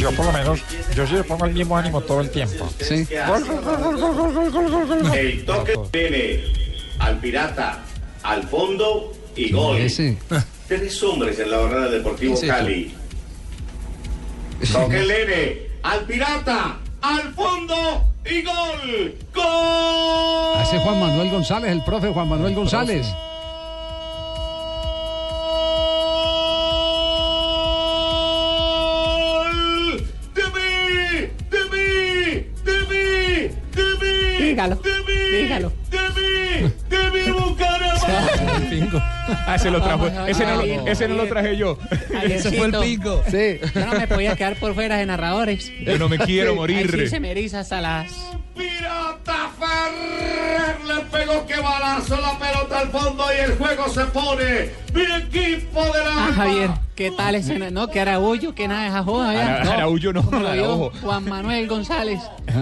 [0.00, 0.60] Yo por lo menos,
[0.94, 2.70] yo sí le pongo el mismo ánimo todo el tiempo.
[2.78, 3.06] Sí.
[5.12, 6.44] El toque viene
[7.00, 7.82] al pirata,
[8.22, 9.78] al fondo y gol.
[10.68, 12.94] Tres hombres en la barrera Deportivo es Cali.
[14.72, 19.14] Toque el al pirata, al fondo y gol.
[19.34, 20.62] ¡Gol!
[20.62, 23.06] Hace Juan Manuel González, el profe Juan Manuel González.
[34.58, 34.80] Dígalo.
[35.30, 35.72] Dígalo.
[39.46, 40.04] Ah, ese lo trajo.
[40.10, 40.80] Vamos, Ese no, lo- Javier.
[40.86, 41.78] ese no lo traje yo.
[42.22, 43.22] Ese fue el pingo.
[43.30, 43.60] Sí.
[43.74, 45.70] Yo no me podía quedar por fuera de narradores.
[45.84, 46.90] Yo no me quiero Ahí morir.
[46.90, 48.10] sí se me eriza hasta las...
[48.56, 54.70] Pirata Ferrer le pegó que balazo la pelota al fondo y el juego se pone.
[54.94, 56.26] Mi equipo de la.
[56.26, 57.70] Ah, Javier, ¿qué tal ese?
[57.70, 59.30] No, que Araullo, que nada de esa joda.
[59.30, 60.90] Ara- Araújo no, Como lo.
[61.00, 62.20] Juan Manuel González,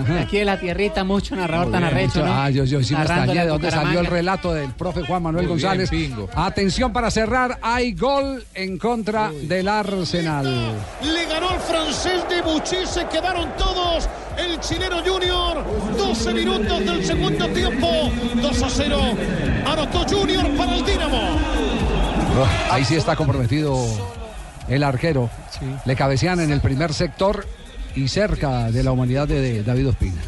[0.09, 2.35] de aquí de la tierrita, mucho narrador tan bien, arrecho, mucho- ¿no?
[2.43, 5.47] Ah, yo, yo sí me extrañé de dónde salió el relato del profe Juan Manuel
[5.47, 5.89] Muy bien, González.
[5.91, 6.29] Pingo.
[6.35, 10.45] Atención para cerrar, hay gol en contra del Arsenal.
[11.03, 14.07] Le ganó al francés de Buchy, se quedaron todos.
[14.37, 15.65] El chileno Junior,
[15.97, 17.89] 12 minutos del segundo tiempo,
[18.35, 18.99] 2 a 0.
[19.67, 21.23] Anotó Junior para el Dinamo.
[22.39, 23.75] Oh, ahí sí está comprometido
[24.69, 25.31] el arquero.
[25.85, 27.47] Le cabecean en el primer sector
[27.95, 30.21] y cerca de la humanidad de, de David Ospina.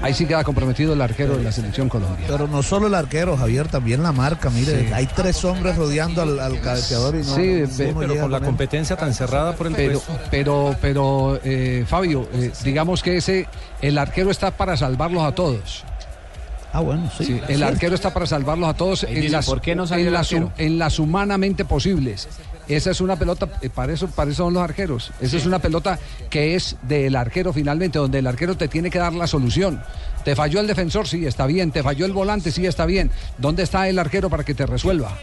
[0.00, 2.26] Ahí sí queda comprometido el arquero de la selección colombiana.
[2.28, 4.48] Pero no solo el arquero, Javier, también la marca.
[4.48, 4.92] Mire, Sí.
[4.94, 7.34] hay tres hombres rodeando al, al cabeceador y no.
[7.34, 12.52] Sí, Pero con la competencia tan cerrada por el Pero, pero, pero eh, Fabio, eh,
[12.64, 13.48] digamos que ese,
[13.82, 15.84] el arquero está para salvarlos a todos.
[16.72, 17.40] Ah, bueno, sí.
[17.48, 20.78] el arquero está para salvarlos a todos en dice, las, ¿por qué no las, en
[20.78, 22.28] las humanamente posibles.
[22.68, 25.12] Esa es una pelota, eh, para eso, para eso son los arqueros.
[25.20, 25.98] Esa es una pelota
[26.30, 29.82] que es del arquero finalmente, donde el arquero te tiene que dar la solución.
[30.24, 31.70] Te falló el defensor, sí, está bien.
[31.70, 33.10] Te falló el volante, sí, está bien.
[33.38, 35.16] ¿Dónde está el arquero para que te resuelva?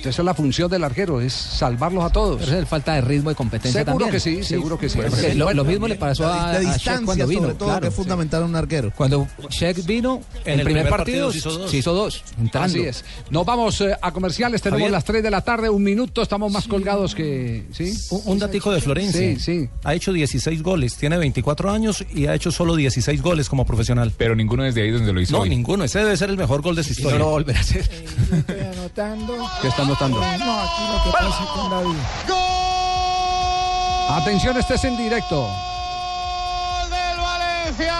[0.00, 2.40] Entonces esa es la función del arquero, es salvarlos a todos.
[2.42, 4.10] Pero es falta de ritmo y competencia Seguro también.
[4.12, 4.98] que sí, seguro que sí.
[4.98, 7.40] Porque lo, lo mismo le pasó a, a Sheck distancia, cuando vino.
[7.42, 7.80] sobre todo, claro.
[7.82, 8.92] que es fundamental un arquero.
[8.96, 11.70] Cuando Sheck vino, en el primer, partido, se hizo dos.
[11.70, 12.24] se hizo dos.
[12.54, 13.04] Así es.
[13.28, 14.92] Nos vamos eh, a comerciales, tenemos Javier.
[14.92, 17.66] las 3 de la tarde, un minuto, estamos más colgados que...
[17.72, 17.92] ¿sí?
[18.10, 19.20] Un, un datico de Florencia.
[19.20, 19.68] Sí, sí.
[19.84, 24.12] Ha hecho 16 goles, tiene 24 años y ha hecho solo 16 goles como profesional.
[24.16, 25.50] Pero ninguno desde ahí donde lo hizo No, hoy.
[25.50, 25.84] ninguno.
[25.84, 27.18] Ese debe ser el mejor gol de su historia.
[27.18, 27.82] no lo volverá a hacer.
[27.82, 29.34] Estoy anotando.
[29.60, 30.20] ¿Qué está anotando?
[30.20, 31.96] No, aquí lo que pasa con David.
[34.10, 35.48] Atención, este es en directo.
[36.90, 37.96] del Valencia.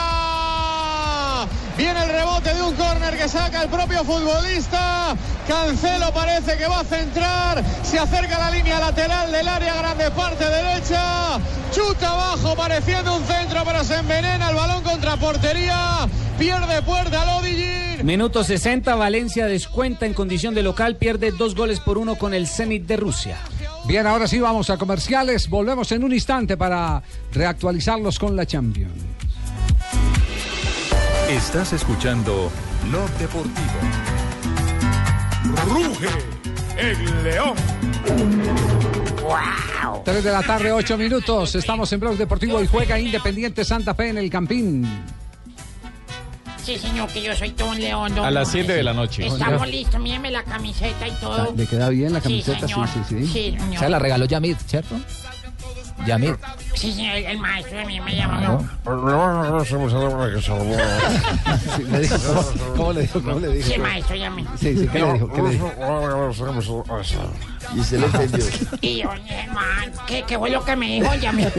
[1.77, 5.17] Viene el rebote de un córner que saca el propio futbolista.
[5.47, 7.65] Cancelo parece que va a centrar.
[7.83, 11.39] Se acerca la línea lateral del área grande parte derecha.
[11.73, 16.09] Chuta abajo pareciendo un centro pero se envenena el balón contra portería.
[16.39, 17.90] Pierde puerta Lodigin.
[18.05, 22.47] Minuto 60, Valencia descuenta en condición de local, pierde dos goles por uno con el
[22.47, 23.37] Zenit de Rusia.
[23.87, 25.49] Bien, ahora sí vamos a comerciales.
[25.49, 28.93] Volvemos en un instante para reactualizarlos con la Champions.
[31.29, 32.51] Estás escuchando
[32.89, 33.81] Blog Deportivo.
[35.69, 36.09] Ruge
[36.79, 37.55] el león.
[40.05, 41.55] 3 de la tarde, 8 minutos.
[41.55, 44.87] Estamos en Blog Deportivo y juega Independiente Santa Fe en el Campín.
[46.71, 48.15] Sí, señor, que yo soy todo un león.
[48.15, 48.61] don A las Jorge.
[48.63, 49.27] 7 de la noche.
[49.27, 51.53] Estamos listos, míreme la camiseta y todo.
[51.57, 52.61] ¿Le queda bien la camiseta?
[52.61, 52.89] Sí, señor.
[52.89, 53.27] sí, sí.
[53.27, 53.79] Sí, señor.
[53.81, 54.95] Se la regaló Yamid, ¿cierto?
[56.07, 56.35] Yamid.
[56.75, 58.61] Sí, señor, el maestro de mí me llama.
[61.77, 63.21] Sí, le dijo, ¿cómo, cómo le dijo?
[63.21, 63.69] ¿Cómo le dijo?
[63.69, 64.45] Sí, maestro, llame.
[64.57, 65.33] Sí, sí, ¿qué le dijo?
[65.33, 65.73] ¿Qué le dijo?
[67.77, 68.45] Y se le entendió.
[68.81, 69.09] Y yo,
[69.55, 71.15] man, ¿qué, ¿qué fue lo que me dijo?
[71.15, 71.47] Llame.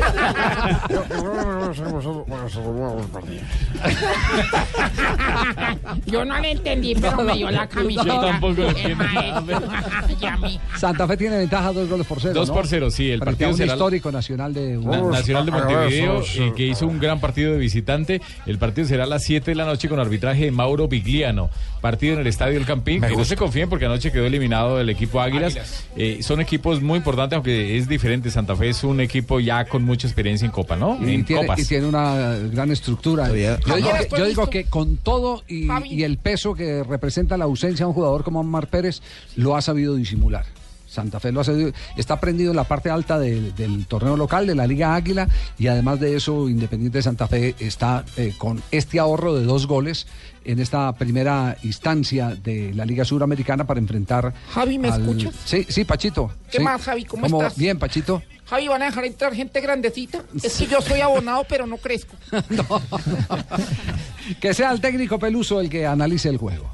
[6.06, 8.06] Yo no le entendí, pero me dio la camiseta.
[8.06, 8.62] Yo tampoco.
[10.78, 12.34] Santa Fe tiene ventaja dos goles por cero.
[12.34, 12.54] Dos ¿no?
[12.56, 16.68] por cero, sí, el partido será- histórico nacional de Na- Nacional de Montevideo, eh, que
[16.68, 18.22] hizo un gran partido de visitante.
[18.46, 21.50] El partido será a las 7 de la noche con arbitraje de Mauro Vigliano.
[21.82, 23.02] Partido en el Estadio El Campín.
[23.02, 25.86] Que no se confíen porque anoche quedó eliminado el equipo Águilas.
[26.04, 28.32] Eh, son equipos muy importantes, aunque es diferente.
[28.32, 30.98] Santa Fe es un equipo ya con mucha experiencia en Copa, ¿no?
[31.00, 31.60] Y en tiene, Copas.
[31.60, 33.28] y tiene una gran estructura.
[33.28, 37.46] Yo, digo que, yo digo que con todo y, y el peso que representa la
[37.46, 39.00] ausencia de un jugador como Omar Pérez,
[39.36, 40.46] lo ha sabido disimular.
[40.92, 44.46] Santa Fe lo ha sabido, está prendido en la parte alta del, del torneo local
[44.46, 45.28] de la Liga Águila
[45.58, 49.68] y además de eso Independiente de Santa Fe está eh, con este ahorro de dos
[49.68, 50.06] goles
[50.44, 55.34] en esta primera instancia de la Liga Suramericana para enfrentar Javi, ¿me al- escuchas?
[55.46, 56.32] Sí, sí, Pachito.
[56.52, 56.64] ¿Qué sí.
[56.64, 57.06] más, Javi?
[57.06, 57.56] ¿Cómo estás?
[57.58, 58.22] Bien, Pachito.
[58.46, 60.24] Javi, ¿van a dejar entrar gente grandecita?
[60.44, 62.16] Es que yo soy abonado, pero no crezco.
[64.40, 66.70] Que sea el técnico Peluso el que analice el juego.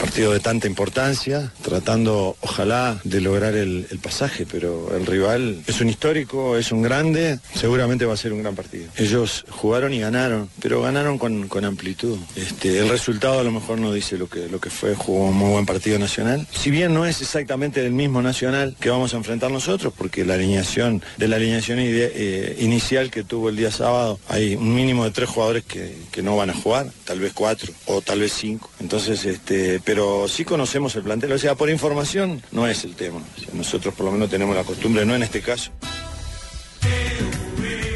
[0.00, 5.88] Partido de tanta importancia, tratando ojalá de lograr el, pasaje, pero el rival es un
[5.90, 8.88] histórico, es un grande, seguramente va a ser un gran partido.
[8.96, 12.16] Ellos jugaron y ganaron, pero ganaron con, con amplitud.
[12.34, 15.36] Este, el resultado a lo mejor no dice lo que, lo que fue, jugó un
[15.36, 16.46] muy buen partido nacional.
[16.50, 20.34] Si bien no es exactamente el mismo nacional que vamos a enfrentar nosotros, porque la
[20.34, 25.04] alineación, de la alineación ide- eh, inicial que tuvo el día sábado, hay un mínimo
[25.04, 28.32] de tres jugadores que, que no van a jugar, tal vez cuatro o tal vez
[28.32, 28.70] cinco.
[28.80, 33.18] Entonces, este, pero sí conocemos el plantel, o sea, por información no es el tema.
[33.18, 35.72] O sea, nosotros por lo menos tenemos la costumbre, no en este caso.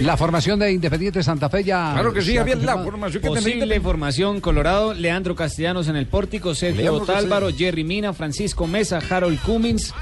[0.00, 1.92] La formación de Independiente Santa Fe ya.
[1.92, 6.52] Claro que sí, Javier, la formación que Posible formación Colorado, Leandro Castellanos en el pórtico,
[6.56, 9.94] Sergio Otálvaro, Jerry Mina, Francisco Mesa, Harold Cummins,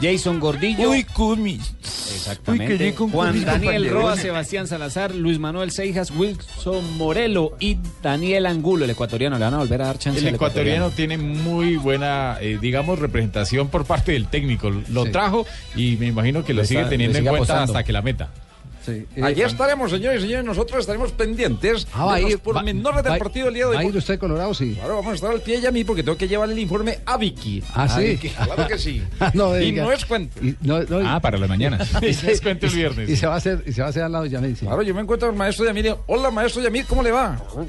[0.00, 0.90] Jason Gordillo.
[0.90, 1.74] Uy, Cummins.
[1.82, 2.74] Exactamente.
[2.88, 3.90] Uy, un Juan Daniel.
[3.90, 9.38] Roa, Sebastián Salazar, Luis Manuel Seijas, Wilson Morelo y Daniel Angulo, el ecuatoriano.
[9.38, 12.98] Le van a volver a dar chance El al ecuatoriano tiene muy buena, eh, digamos,
[12.98, 14.70] representación por parte del técnico.
[14.70, 15.10] Lo Sí.
[15.12, 17.72] trajo y me imagino que lo sigue está- teniendo en cuenta apostando.
[17.72, 18.30] hasta que la meta.
[19.22, 20.44] Allí estaremos, señores y señores.
[20.44, 23.66] Nosotros estaremos pendientes Ah, va a de los ir- pormenores del va- partido del día
[23.66, 23.90] de ¿Va a hoy.
[23.90, 24.52] ir usted colorado?
[24.54, 24.74] Sí.
[24.74, 26.98] Claro, vamos a estar al pie y a mí porque tengo que llevar el informe
[27.06, 27.62] a Vicky.
[27.74, 28.00] Ah, sí.
[28.02, 29.02] Vicky, Claro que sí.
[29.34, 29.84] no, y diga.
[29.84, 30.44] no es cuento.
[30.44, 31.78] Y- no, no, y- Ah, para la mañana.
[32.02, 33.08] y, Les cuento el viernes.
[33.08, 34.56] Y se va a hacer, y se va a hacer al lado de Yamil.
[34.56, 34.66] sí.
[34.66, 35.80] Claro, yo me encuentro al maestro Yamil.
[35.80, 37.38] y digo, Hola, maestro Yamil, ¿cómo le va?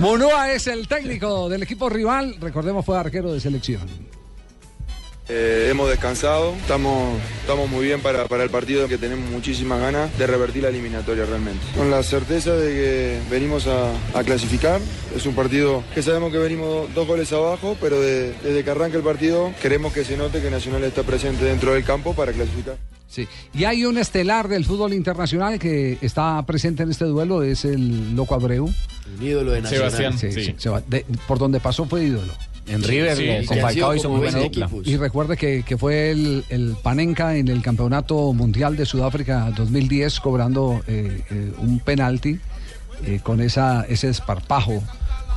[0.00, 2.36] Monoa es el técnico del equipo rival.
[2.40, 3.82] Recordemos, fue arquero de selección.
[5.26, 10.16] Eh, hemos descansado, estamos, estamos muy bien para, para el partido que tenemos muchísimas ganas
[10.18, 11.60] de revertir la eliminatoria realmente.
[11.76, 14.82] Con la certeza de que venimos a, a clasificar,
[15.16, 18.98] es un partido que sabemos que venimos dos goles abajo, pero de- desde que arranca
[18.98, 22.76] el partido queremos que se note que Nacional está presente dentro del campo para clasificar.
[23.08, 23.26] Sí.
[23.54, 28.14] Y hay un estelar del fútbol internacional que está presente en este duelo, es el
[28.14, 28.64] Loco Abreu.
[28.66, 29.90] Un ídolo de Nacional.
[29.90, 30.44] Sebastián, Sí, sí.
[30.50, 32.32] sí, se va- de- por donde pasó fue ídolo.
[32.66, 34.90] En River, Sí, con Falcao hizo muy buena 20 dupla.
[34.90, 40.20] Y recuerde que, que fue el, el Panenka en el Campeonato Mundial de Sudáfrica 2010
[40.20, 42.38] cobrando eh, eh, un penalti
[43.06, 44.82] eh, con esa, ese esparpajo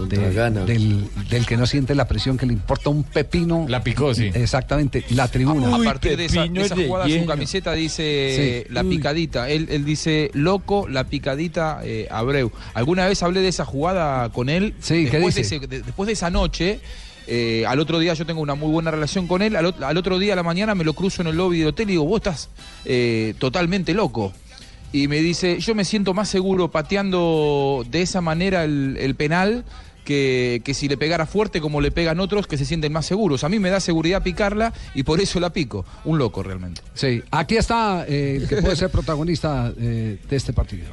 [0.07, 0.17] de-
[0.65, 3.65] del, del que no siente la presión, que le importa un pepino.
[3.67, 4.29] La picó, sí.
[4.31, 5.75] Exactamente, la tribuna.
[5.75, 8.71] a partir de esa, esa de jugada, su camiseta dice Sí.
[8.73, 8.89] la Uy.
[8.97, 9.49] picadita.
[9.49, 12.51] Él, él dice loco, la picadita eh, Abreu.
[12.75, 14.75] Alguna vez hablé de esa jugada con él.
[14.79, 15.49] Sí, ¿qué después dice?
[15.59, 16.79] De ese- de- después de esa noche.
[17.27, 19.55] Eh, al otro día yo tengo una muy buena relación con él.
[19.55, 21.67] Al, ot- al otro día a la mañana me lo cruzo en el lobby del
[21.69, 22.49] hotel y digo, vos estás
[22.85, 24.33] eh, totalmente loco.
[24.93, 29.65] Y me dice, yo me siento más seguro pateando de esa manera el, penal
[30.05, 33.43] que, que si le pegara fuerte como le pegan otros que se sienten más seguros.
[33.43, 35.85] A mí me da seguridad picarla y por eso la pico.
[36.05, 36.81] Un loco realmente.
[36.93, 40.85] Sí, aquí está eh, el que puede ser protagonista de este partido.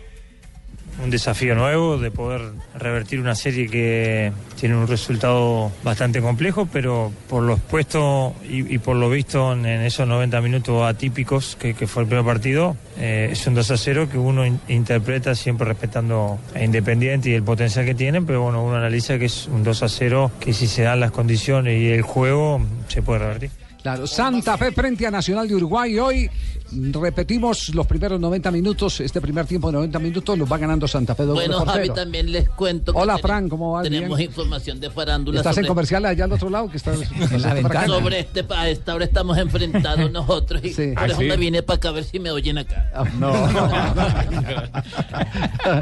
[1.03, 2.41] Un desafío nuevo de poder
[2.79, 8.97] revertir una serie que tiene un resultado bastante complejo, pero por lo expuesto y, por
[8.97, 13.55] lo visto en, esos 90 minutos atípicos que, fue el primer partido, eh, es un
[13.55, 17.95] 2 a 0 que uno in- interpreta siempre respetando a Independiente y el potencial que
[17.95, 21.01] tienen, pero bueno, uno analiza que es un 2 a 0 que si se dan
[21.01, 23.51] las condiciones y el juego se puede revertir.
[23.83, 25.99] Claro, Santa Fe frente a Nacional de Uruguay.
[25.99, 26.31] Hoy
[26.73, 29.01] repetimos los primeros 90 minutos.
[29.01, 31.25] Este primer tiempo de 90 minutos los va ganando Santa Fe.
[31.25, 32.93] Bueno, Javi, también les cuento.
[32.93, 33.85] que Hola, Fran, ¿cómo vas?
[33.85, 34.31] Tenemos Bien.
[34.31, 35.39] información de farándula.
[35.41, 36.69] ¿Estás en comerciales allá al otro lado?
[36.71, 37.87] Que estás, estás por acá?
[37.87, 40.89] Sobre este, a esta hora estamos enfrentados nosotros y Sí.
[40.95, 41.25] por Ah, eso ¿sí?
[41.27, 42.91] me vine para acá a ver si me oyen acá.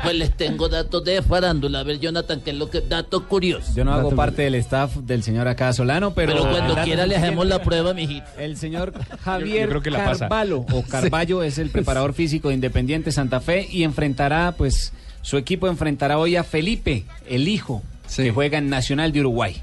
[0.02, 1.80] Pues les tengo datos de farándula.
[1.80, 3.74] A ver, Jonathan, ¿qué es lo que datos curiosos?
[3.74, 6.32] Yo no hago parte del staff del señor acá Solano, pero.
[6.32, 8.26] Pero cuando dato quiera le hacemos la prueba, mijito.
[8.38, 8.92] El señor
[9.22, 10.28] Javier Yo- yo creo que la pasa.
[10.28, 14.92] Carvalho Carballo es el preparador físico de Independiente Santa Fe y enfrentará, pues,
[15.22, 17.82] su equipo enfrentará hoy a Felipe, el hijo,
[18.24, 19.60] que juega en Nacional de Uruguay.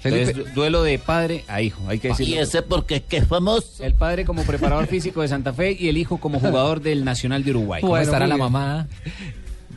[0.00, 2.34] Felipe- Entonces, duelo de padre a hijo, hay que decirlo.
[2.34, 3.84] ¿Y ese porque es que es famoso?
[3.84, 7.44] El padre como preparador físico de Santa Fe y el hijo como jugador del Nacional
[7.44, 7.82] de Uruguay.
[7.82, 8.86] Bueno, estará la mamá?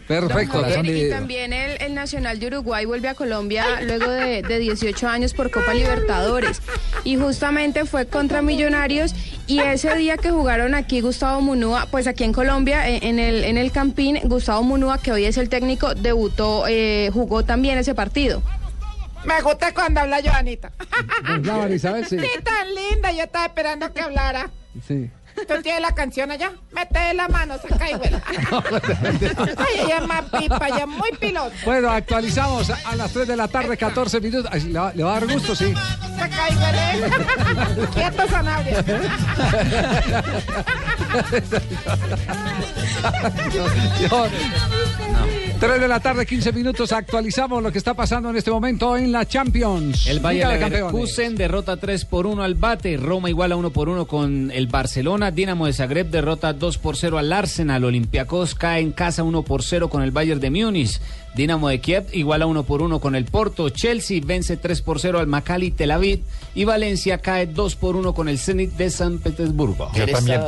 [0.08, 0.62] Perfecto.
[0.62, 5.08] Javier, y también el, el Nacional de Uruguay vuelve a Colombia luego de, de 18
[5.08, 6.62] años por Copa Libertadores.
[7.04, 9.16] Y justamente fue contra Millonarios.
[9.48, 13.44] Y ese día que jugaron aquí Gustavo Munúa, pues aquí en Colombia, en, en el,
[13.44, 17.96] en el Campín, Gustavo Munúa, que hoy es el técnico, debutó, eh, jugó también ese
[17.96, 18.42] partido.
[19.26, 20.72] Me gusta cuando habla Joanita.
[22.10, 22.20] Sí.
[22.20, 23.12] Sí, tan linda.
[23.14, 24.50] Yo estaba esperando que hablara.
[24.86, 25.10] Sí.
[25.36, 26.52] ¿Tú tienes la canción allá?
[26.72, 28.22] Mete la mano, saca y vuela.
[29.58, 31.52] Ay, ella es más pipa, ella es muy piloto.
[31.66, 34.50] Bueno, actualizamos a las 3 de la tarde, 14 minutos.
[34.54, 35.56] Ay, ¿Le va, le va a dar gusto?
[35.56, 35.74] Sí.
[36.18, 37.88] Saca y huele.
[37.94, 38.84] Quieto, Sanabria.
[45.66, 46.92] 3 de la tarde, 15 minutos.
[46.92, 50.08] Actualizamos lo que está pasando en este momento en la Champions.
[50.08, 50.70] El Bayern de.
[50.92, 52.98] Leverkusen derrota 3 por 1 al Bate.
[52.98, 55.32] Roma iguala 1 por 1 con el Barcelona.
[55.32, 57.86] Dinamo de Zagreb derrota 2 por 0 al Arsenal.
[57.86, 61.00] Olympiacos cae en casa 1 por 0 con el Bayern de Múnich.
[61.34, 63.70] Dinamo de Kiev iguala 1 por 1 con el Porto.
[63.70, 66.24] Chelsea vence 3 por 0 al Maccabi Tel Aviv.
[66.56, 69.90] Y Valencia cae 2 por 1 con el Zenit de San Petersburgo.
[69.96, 70.42] En esta-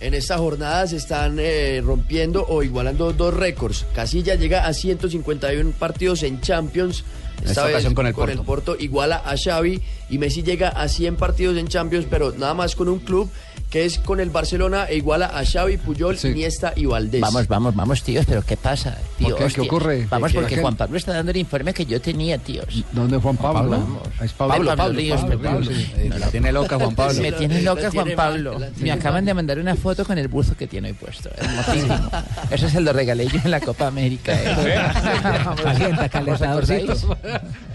[0.00, 3.86] En esta jornada se están eh, rompiendo o igualando dos récords.
[3.94, 7.04] Casilla llega a 151 partidos en Champions.
[7.44, 8.44] Esta ocasión con el Porto.
[8.44, 12.76] Porto iguala a Xavi y Messi llega a 100 partidos en Champions, pero nada más
[12.76, 13.30] con un club
[13.70, 17.20] que es con el Barcelona e iguala a Xavi, Puyol, Iniesta y Valdés.
[17.20, 18.98] Vamos, vamos, vamos, tíos, pero ¿qué pasa?
[19.16, 19.54] Tío, ¿Por qué?
[19.54, 20.06] ¿Qué ocurre?
[20.10, 20.38] Vamos, ¿Qué?
[20.38, 20.60] porque ¿Qué?
[20.60, 22.84] Juan Pablo está dando el informe que yo tenía, tíos.
[22.90, 23.70] ¿Dónde Juan Pablo?
[23.70, 24.02] Vamos.
[24.20, 25.64] Es Pablo, Pablo, Ríos, Pablo, perdón.
[25.64, 26.08] Pablo, sí.
[26.08, 27.22] Me La tiene loca Juan Pablo.
[27.22, 28.60] Me tiene loca tiene Juan Pablo.
[28.78, 31.30] Me acaban de mandar una foto con el buzo que tiene hoy puesto.
[31.36, 32.10] Hermosísimo.
[32.50, 34.32] Eso se lo regalé yo en la Copa América.
[34.34, 34.80] ¿eh?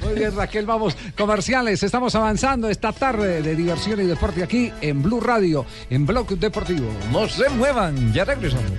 [0.03, 0.95] Muy bien, Raquel, vamos.
[1.17, 6.38] Comerciales, estamos avanzando esta tarde de diversión y deporte aquí en Blue Radio, en Blog
[6.38, 6.88] Deportivo.
[7.12, 8.71] No se muevan, ya regresamos.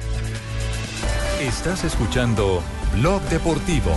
[1.41, 2.63] Estás escuchando
[2.95, 3.93] Blog Deportivo.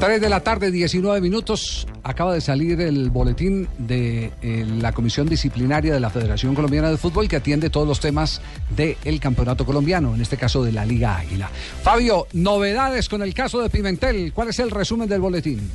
[0.00, 1.86] 3 de la tarde, 19 minutos.
[2.02, 6.98] Acaba de salir el boletín de eh, la Comisión Disciplinaria de la Federación Colombiana de
[6.98, 8.42] Fútbol que atiende todos los temas
[8.76, 11.48] del campeonato colombiano, en este caso de la Liga Águila.
[11.82, 14.32] Fabio, novedades con el caso de Pimentel.
[14.34, 15.70] ¿Cuál es el resumen del boletín?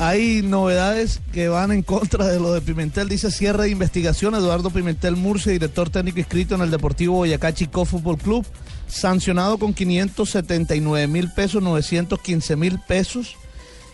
[0.00, 3.08] Hay novedades que van en contra de lo de Pimentel.
[3.08, 4.34] Dice cierre de investigación.
[4.36, 8.46] Eduardo Pimentel Murcia, director técnico inscrito en el Deportivo Boyacá Chico Fútbol Club,
[8.86, 13.36] sancionado con 579 mil pesos, 915 mil pesos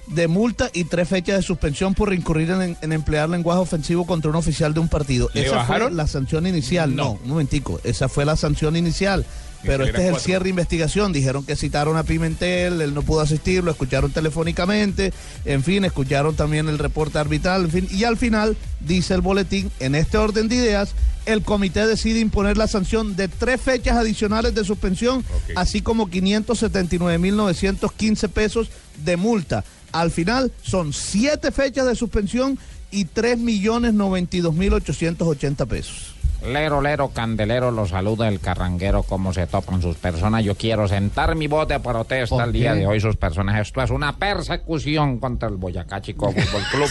[0.09, 4.29] de multa y tres fechas de suspensión por incurrir en, en emplear lenguaje ofensivo contra
[4.31, 5.31] un oficial de un partido.
[5.33, 5.88] ¿Le Esa bajaron?
[5.88, 6.95] fue la sanción inicial.
[6.95, 7.12] No.
[7.12, 7.81] un momentico.
[7.83, 9.25] Esa fue la sanción inicial.
[9.64, 10.24] Pero este es el cuatro.
[10.24, 11.12] cierre de investigación.
[11.12, 15.12] Dijeron que citaron a Pimentel, él no pudo asistir, lo escucharon telefónicamente,
[15.44, 19.70] en fin, escucharon también el reporte arbitral, en fin, y al final, dice el boletín,
[19.81, 20.94] en este orden de ideas,
[21.27, 25.24] el comité decide imponer la sanción de tres fechas adicionales de suspensión,
[25.57, 28.70] así como 579.915 pesos
[29.05, 29.64] de multa.
[29.92, 32.59] Al final son siete fechas de suspensión
[32.90, 36.13] y 3.092.880 pesos.
[36.47, 40.45] Lero, lero, candelero, lo saluda el carranguero, cómo se topan sus personas.
[40.45, 43.59] Yo quiero sentar mi voz de protesta ¿Por el día de hoy, sus personas.
[43.61, 46.91] Esto es una persecución contra el Boyacá Chico Fútbol Club.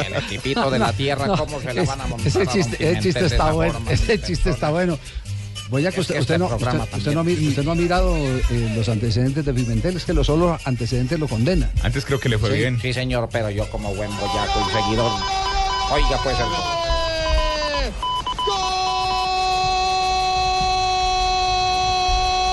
[0.06, 2.76] el equipito de la tierra, No, cómo se le van a montar Ese a chiste,
[2.92, 3.80] ese chiste está bueno.
[3.90, 4.98] Ese chiste está bueno.
[5.68, 6.56] Voy a que Es usted, que usted este no, usted-
[6.98, 10.58] usted no usted no ha mirado eh, los antecedentes de Pimentel, es que los solo
[10.64, 11.70] antecedentes lo condenan.
[11.82, 12.78] Antes creo que le fue Sí, bien.
[12.80, 15.10] Sí, señor, pero yo como buen boyaco y seguidor.
[15.92, 16.81] Oiga, pues el.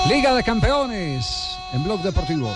[0.08, 2.48] Liga de Campeones en Blog Deportivo.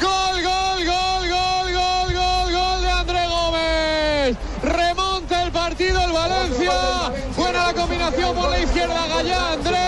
[0.00, 4.36] Gol, gol, gol, gol, gol, gol, gol de André Gómez.
[4.62, 6.72] Remonta el partido el Valencia.
[7.36, 9.06] Buena la combinación por la izquierda.
[9.08, 9.81] Gallá André.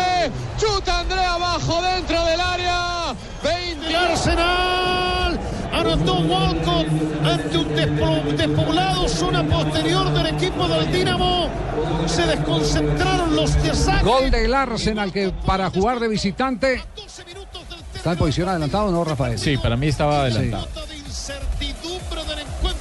[5.94, 6.86] Anotó Walcott
[7.24, 11.48] ante un despo- despoblado zona posterior del equipo del Dinamo.
[12.06, 14.04] Se desconcentraron los de Zagreb.
[14.04, 16.82] Gol del Arsenal que para jugar de visitante
[17.94, 19.38] está en posición adelantado, ¿no, Rafael?
[19.38, 20.68] Sí, para mí estaba adelantado.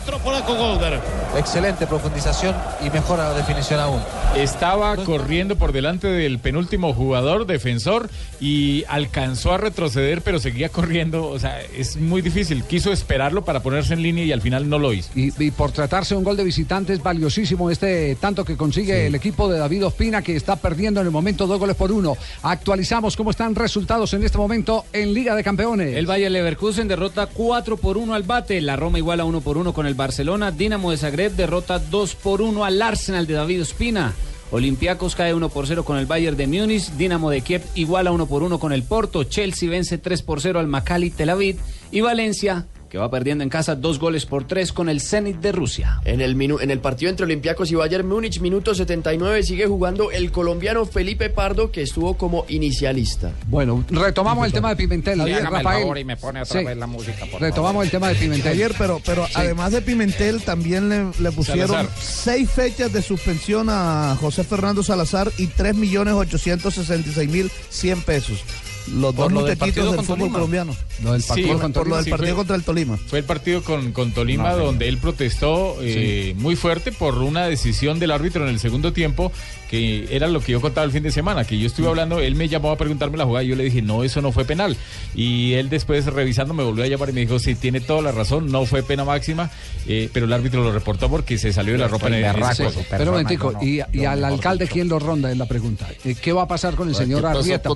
[0.03, 0.99] Encuentro polaco Golder.
[1.37, 2.53] Excelente profundización
[2.85, 4.01] y mejora la definición aún.
[4.35, 8.09] Estaba corriendo por delante del penúltimo jugador, defensor,
[8.41, 11.29] y alcanzó a retroceder, pero seguía corriendo.
[11.29, 12.65] O sea, es muy difícil.
[12.65, 15.09] Quiso esperarlo para ponerse en línea y al final no lo hizo.
[15.15, 19.07] Y, y por tratarse de un gol de visitante es valiosísimo este tanto que consigue
[19.07, 22.17] el equipo de David Ospina que está perdiendo en el momento dos goles por uno.
[22.41, 25.95] Actualizamos cómo están resultados en este momento en Liga de Campeones.
[25.95, 28.59] El Bayer Leverkusen derrota 4 por 1 al Bate.
[28.59, 30.51] La Roma iguala 1 por 1 con el Barcelona.
[30.51, 34.13] Dinamo de Zagreb derrota 2 por 1 al Arsenal de David Ospina.
[34.51, 36.91] Olympiacos cae 1 por 0 con el Bayern de Múnich.
[36.91, 39.23] Dinamo de Kiev iguala 1 por 1 con el Porto.
[39.23, 41.57] Chelsea vence 3 por 0 al Maccabi Tel Aviv.
[41.91, 45.51] Y Valencia, que va perdiendo en casa 2 goles por 3 con el Zenit de
[45.51, 45.99] Rusia.
[46.05, 50.11] En el, minu- en el partido entre Olympiacos y Bayern Múnich, minuto 79, sigue jugando
[50.11, 53.31] el colombiano Felipe Pardo, que estuvo como inicialista.
[53.47, 55.15] Bueno, retomamos el tema de Pimentel.
[55.15, 55.81] Sí, Javier, hágame el Rafael.
[55.81, 56.65] favor y me pone otra Sí.
[56.67, 58.51] vez la música, por Retomamos el tema de Pimentel.
[58.51, 59.33] Ayer, pero, pero Sí.
[59.37, 61.89] además de Pimentel, también le, le pusieron Salazar.
[61.99, 68.43] seis fechas de suspensión a José Fernando Salazar y 3.866.100 pesos.
[68.87, 70.33] Los dos Por lo del muchachitos partido del con fútbol Tolima.
[70.35, 70.75] colombiano.
[71.03, 72.97] Lo del Sí, por, con por lo del Sí, partido fue- contra el Tolima.
[72.97, 77.45] Fue el partido con, con Tolima No, donde él protestó eh, muy fuerte por una
[77.47, 79.31] decisión del árbitro en el segundo tiempo,
[79.69, 82.35] que era lo que yo contaba el fin de semana, que yo estuve hablando, él
[82.35, 84.77] me llamó a preguntarme la jugada y yo le dije, no, eso no fue penal.
[85.15, 88.11] Y él después revisando me volvió a llamar y me dijo, sí, tiene toda la
[88.11, 89.49] razón, no fue pena máxima,
[89.87, 92.71] eh, pero el árbitro lo reportó porque se salió de la ropa en el, juego.
[92.89, 95.31] Pero un momentico, y, y al alcalde, ¿quién lo ronda?
[95.31, 95.87] Es la pregunta.
[96.03, 97.69] Eh, ¿Qué va a pasar con el señor ¿qué pasó Arrieta?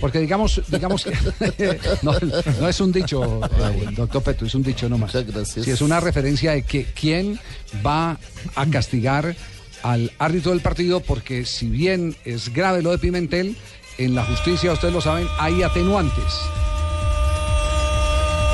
[0.00, 0.35] porque digamos,
[0.68, 1.12] digamos que
[2.02, 2.12] no,
[2.60, 5.14] no es un dicho, eh, doctor Petro, es un dicho nomás.
[5.14, 5.64] Muchas gracias.
[5.64, 7.38] Sí, es una referencia de que quién
[7.84, 8.18] va
[8.54, 9.36] a castigar
[9.82, 13.56] al árbitro del partido, porque si bien es grave lo de Pimentel,
[13.98, 16.24] en la justicia, ustedes lo saben, hay atenuantes.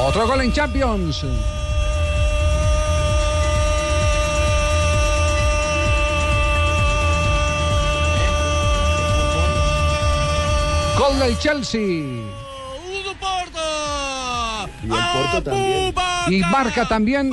[0.00, 1.24] Otro gol en Champions.
[10.98, 11.80] Gol del Chelsea.
[14.82, 15.94] Y el Porto también.
[16.28, 17.32] Y marca también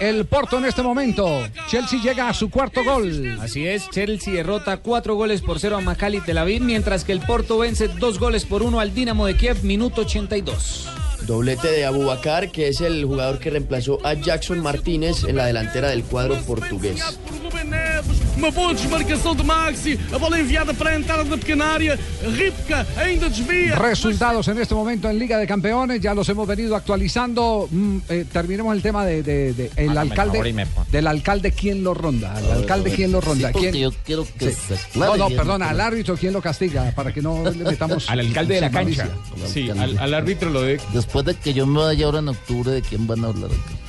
[0.00, 1.28] el Porto en este momento.
[1.68, 3.38] Chelsea llega a su cuarto gol.
[3.40, 7.20] Así es, Chelsea derrota cuatro goles por cero a Maccabi Tel Aviv, mientras que el
[7.20, 11.03] Porto vence dos goles por uno al Dinamo de Kiev, minuto 82.
[11.26, 15.88] Doblete de Abubakar, que es el jugador que reemplazó a Jackson Martínez en la delantera
[15.88, 17.00] del cuadro portugués.
[17.42, 21.72] Rubem Neves, uma boa desmarcação de Maxi, a bola enviada para a entrada da pequena
[21.74, 21.98] área,
[22.36, 23.74] Ripka ainda desvia.
[23.76, 27.68] Resultados en este momento en Liga de Campeones, ya los hemos venido actualizando.
[27.70, 31.52] Mm, eh, terminemos el tema de, de- de el Hágame el alcalde, me del alcalde
[31.52, 33.74] quién lo ronda, al alcalde quién lo ronda, Sí, quién.
[33.74, 34.56] yo quiero que Sí.
[34.68, 38.08] se aclare No, no, perdona, al árbitro quién lo castiga para que no le metamos
[38.10, 39.08] Al alcalde de la cancha.
[39.34, 39.46] malicia.
[39.52, 40.80] Sí, al, al árbitro lo de...
[40.92, 43.84] Después de que yo me vaya ahora en octubre, ¿de quién van a hablar acá?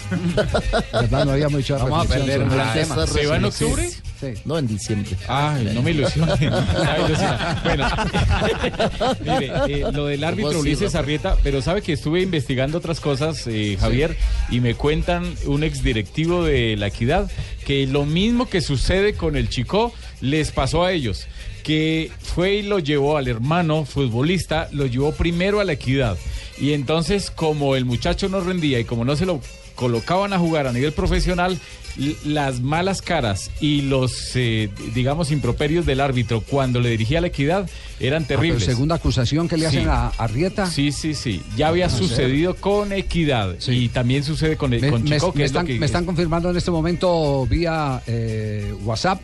[1.01, 1.25] ¿Verdad?
[1.25, 3.07] No habíamos hecho Vamos a perder un sobre gran el tema.
[3.07, 3.89] ¿Se va en octubre?
[3.89, 4.27] Sí.
[4.45, 5.17] No, en diciembre.
[5.27, 6.35] Ay, no me ilusiona.
[7.63, 7.87] Bueno,
[9.21, 10.95] mire, eh, lo del árbitro ¿Cómo así, Ulises?
[10.95, 14.15] Arrieta, pero sabe que estuve investigando otras cosas, eh, Javier,
[14.49, 17.29] y me cuentan un exdirectivo de la Equidad
[17.65, 21.27] que lo mismo que sucede con el Chico les pasó a ellos.
[21.63, 26.17] Que fue y lo llevó al hermano futbolista, lo llevó primero a la equidad.
[26.59, 29.41] Y entonces, como el muchacho no rendía y como no se lo
[29.75, 31.59] colocaban a jugar a nivel profesional,
[32.25, 37.27] las malas caras y los, eh, digamos, improperios del árbitro cuando le dirigía a la
[37.27, 38.63] equidad eran Ah, terribles.
[38.63, 39.77] segunda acusación que le Sí.
[39.77, 40.69] hacen a Arrieta.
[40.69, 41.41] Sí, sí, sí.
[41.57, 45.39] Ya había Ah, sucedido con Equidad y también sucede con, Me, con me- Chico, que
[45.39, 49.21] me es están, que- me están confirmando en este momento vía eh, WhatsApp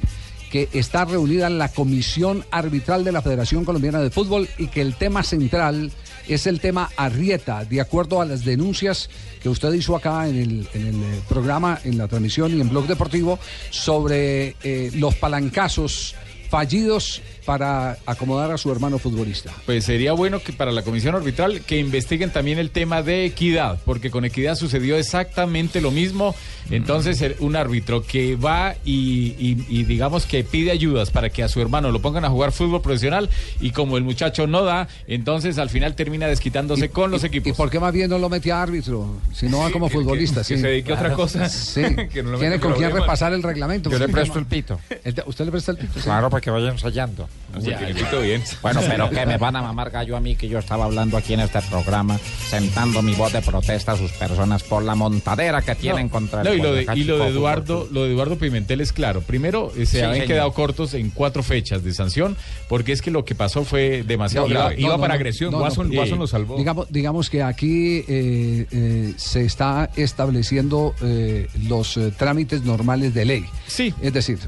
[0.50, 4.96] que está reunida la Comisión Arbitral de la Federación Colombiana de Fútbol y que el
[4.96, 5.92] tema central
[6.28, 9.10] es el tema Arrieta, de acuerdo a las denuncias
[9.42, 13.40] que usted hizo acá en el, eh, programa, en la transmisión y en Blog Deportivo
[13.70, 16.16] sobre eh, los palancazos
[16.50, 19.52] fallidos para acomodar a su hermano futbolista.
[19.66, 23.80] Pues sería bueno que para la comisión arbitral que investiguen también el tema de equidad,
[23.86, 26.36] porque con equidad sucedió exactamente lo mismo.
[26.70, 31.44] Entonces el- un árbitro que va y, y- y digamos que pide ayudas para que
[31.44, 33.30] a su hermano lo pongan a jugar fútbol profesional
[33.60, 37.50] y como el muchacho no da, entonces al final termina desquitándose con los equipos.
[37.50, 39.18] ¿Y por qué más bien no lo mete a árbitro?
[39.34, 40.42] Si no va como que- futbolista.
[40.42, 40.58] que sí.
[40.58, 41.50] se dedique a otra cosa.
[41.50, 41.82] Sí.
[42.12, 43.90] Que no lo Tiene con quién repasar el reglamento.
[43.90, 44.80] Yo le presto el pito.
[45.26, 45.94] ¿Usted le presta el pito?
[45.96, 46.02] Sí.
[46.02, 47.28] Claro, para que vaya ensayando.
[47.60, 47.78] Ya,
[48.22, 48.42] bien.
[48.62, 51.34] Bueno, pero que me van a mamar gallo a mí que yo estaba hablando aquí
[51.34, 52.18] en este programa,
[52.48, 56.48] sentando mi voz de protesta a sus personas por la montadera que tienen contra el
[56.48, 59.20] No, y lo de, y lo Eduardo, lo de Eduardo Pimentel es claro.
[59.20, 60.28] Primero, eh, se Sí, habían señor.
[60.28, 62.38] quedado cortos en cuatro fechas de sanción,
[62.70, 64.78] porque es que lo que pasó fue demasiado No, grave.
[64.78, 66.28] no, no, no, no, no.
[66.28, 66.56] salvó.
[66.58, 73.26] Digamos, digamos que aquí eh, eh, se está estableciendo eh, los eh, trámites normales de
[73.26, 73.46] ley.
[73.68, 73.94] Sí.
[74.02, 74.40] Es decir,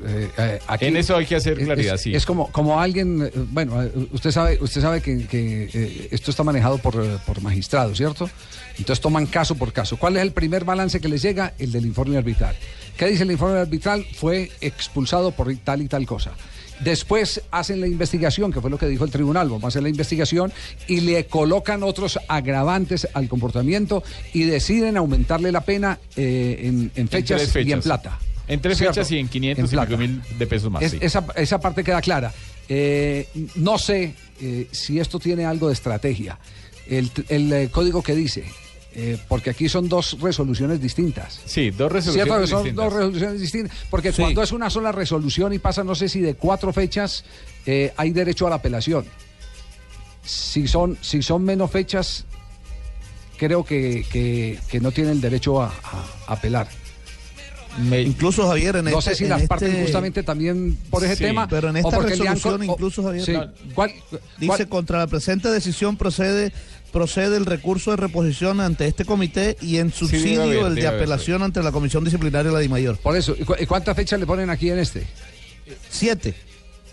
[0.68, 2.16] aquí En eso hay que hacer claridad, es, sí.
[2.16, 6.32] Es como, como alguien, eh, bueno, eh, usted sabe, usted sabe que, que, eh, esto
[6.32, 8.30] está manejado por, por magistrados, ¿cierto?
[8.78, 9.98] Entonces toman caso por caso.
[9.98, 11.54] ¿Cuál es el primer balance que les llega?
[11.60, 12.56] El del informe arbitral.
[12.98, 14.06] ¿Qué dice el informe arbitral?
[14.16, 16.32] Fue expulsado por tal y tal cosa.
[16.80, 19.90] Después hacen la investigación, que fue lo que dijo el tribunal, vamos a hacer la
[19.90, 20.52] investigación
[20.88, 24.04] y le colocan otros agravantes al comportamiento
[24.34, 28.20] y deciden aumentarle la pena eh, en, en fechas, y en plata.
[28.48, 29.88] En tres fechas y en 500 y plata.
[29.88, 30.84] pico mil de pesos más.
[30.84, 30.98] Es- sí.
[31.00, 32.34] esa, esa parte queda clara.
[32.70, 36.40] Eh, no sé eh, si esto tiene algo de estrategia.
[36.88, 38.44] El, el, eh, código que dice,
[39.28, 41.40] porque aquí son dos resoluciones distintas.
[41.46, 42.86] Sí, dos resoluciones Cierto que son distintas.
[42.86, 44.22] dos resoluciones distintas, porque Sí.
[44.22, 47.24] cuando es una sola resolución y pasa, no sé si de cuatro fechas,
[47.98, 49.06] hay derecho a la apelación.
[50.24, 52.26] Si son, si son menos fechas,
[53.38, 56.68] creo que, que- que no tienen derecho a, a- a apelar.
[58.06, 61.16] Incluso Javier en no este, sé si en las partes este- justamente también por ese
[61.16, 61.48] Sí, tema.
[61.48, 63.34] Pero en esta han resolución, incluso Javier, sí.
[63.74, 63.94] ¿Cuál-
[64.38, 66.52] dice cuál- contra la presente decisión procede
[66.92, 71.64] procede el recurso de reposición ante este comité y en subsidio el de apelación ante
[71.64, 72.98] la comisión disciplinaria de la DIMAYOR.
[73.00, 75.08] Por eso, ¿y cu- y cuántas fechas le ponen aquí en este?
[75.90, 76.36] Siete.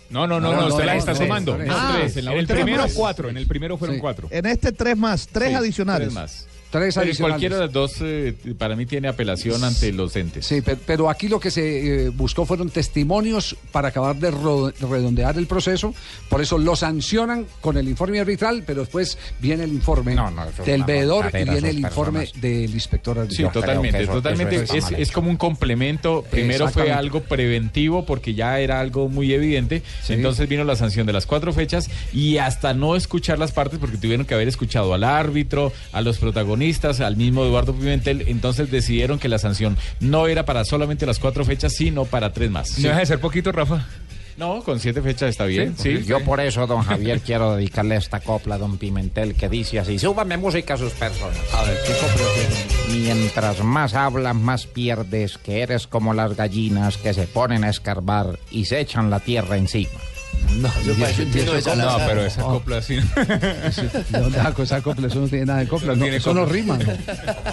[0.09, 1.57] No, no, no, No, no, no, usted la no, está no, sumando.
[1.57, 1.93] no, No, no.
[1.99, 2.17] tres.
[2.17, 4.01] En, la En el primero cuatro, en el primero fueron Sí.
[4.01, 4.27] cuatro.
[4.31, 6.07] En este tres más, tres Sí, adicionales.
[6.07, 6.47] tres más.
[6.71, 7.11] Tres Pero.
[7.19, 10.45] Cualquiera de las dos eh, para mí tiene apelación ante los entes.
[10.45, 14.31] Sí, pe- pero, aquí lo que se eh, buscó fueron testimonios para acabar de
[14.79, 15.93] redondear el proceso.
[16.29, 20.43] Por eso lo sancionan con el informe arbitral, pero después viene el informe No, no,
[20.45, 22.41] eso es del veedor y viene el informe personas.
[22.41, 23.51] del inspector Sí, arbitral.
[23.51, 24.55] totalmente, totalmente.
[24.77, 26.23] Es, es como un complemento.
[26.31, 29.83] Primero fue algo preventivo porque ya era algo muy evidente.
[30.07, 33.97] Entonces vino la sanción de las cuatro fechas y hasta no escuchar las partes porque
[33.97, 36.60] tuvieron que haber escuchado al árbitro, a los protagonistas,
[37.01, 38.25] al mismo Eduardo Pimentel.
[38.27, 42.51] Entonces decidieron que la sanción no era para solamente las cuatro fechas, sino para tres
[42.51, 42.77] más.
[42.77, 43.85] ¿No deja de ser poquito, Rafa?
[44.37, 45.75] No, con siete fechas está bien.
[45.77, 49.79] Sí, Yo por eso, don Javier, quiero dedicarle esta copla a don Pimentel que dice
[49.79, 51.37] así, súbame música a sus personas.
[51.53, 53.03] A ver, ¿qué copla tiene?
[53.03, 58.39] Mientras más hablas, más pierdes, que eres como las gallinas que se ponen a escarbar
[58.49, 59.99] y se echan la tierra encima.
[60.57, 62.01] No, eso parece un de Salazar.
[62.01, 62.95] No, pero esa copla sí.
[62.95, 65.07] ¿De dónde saco esa copla?
[65.07, 65.95] Eso no tiene nada de copla.
[65.95, 66.77] No, eso no rima.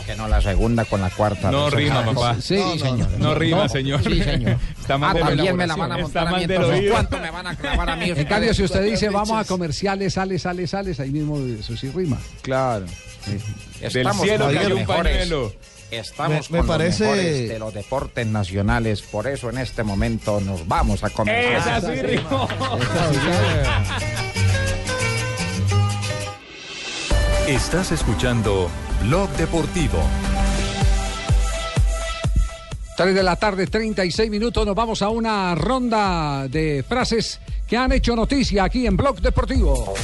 [0.07, 1.51] Que no la segunda con la cuarta.
[1.51, 2.37] No rima, no- papá.
[2.41, 3.09] Sí, no, señor.
[3.19, 3.69] No rima, No.
[3.69, 4.03] señor.
[4.03, 4.57] Sí, señor.
[4.81, 6.91] Está mal Ah, también me la van a montar a mí, del entonces.
[6.91, 8.11] ¿cuánto me van a clavar a mí?
[8.17, 11.91] En cambio, si usted dice vamos a comerciales, sales, sales, sales, ahí mismo eso sí
[11.91, 12.19] rima.
[12.43, 12.87] Claro.
[13.81, 15.53] Estamos cielo cayó un pañuelo.
[15.91, 19.83] Estamos Me- me con parece- los mejores de los deportes nacionales, por eso en este
[19.83, 21.55] momento nos vamos a comer.
[21.57, 22.47] Esa sí rimó.
[27.47, 28.69] Estás escuchando
[29.05, 29.99] Blog Deportivo.
[32.97, 34.67] 3 de la tarde, 36 minutos.
[34.67, 39.95] Nos vamos a una ronda de frases que han hecho noticia aquí en Blog Deportivo.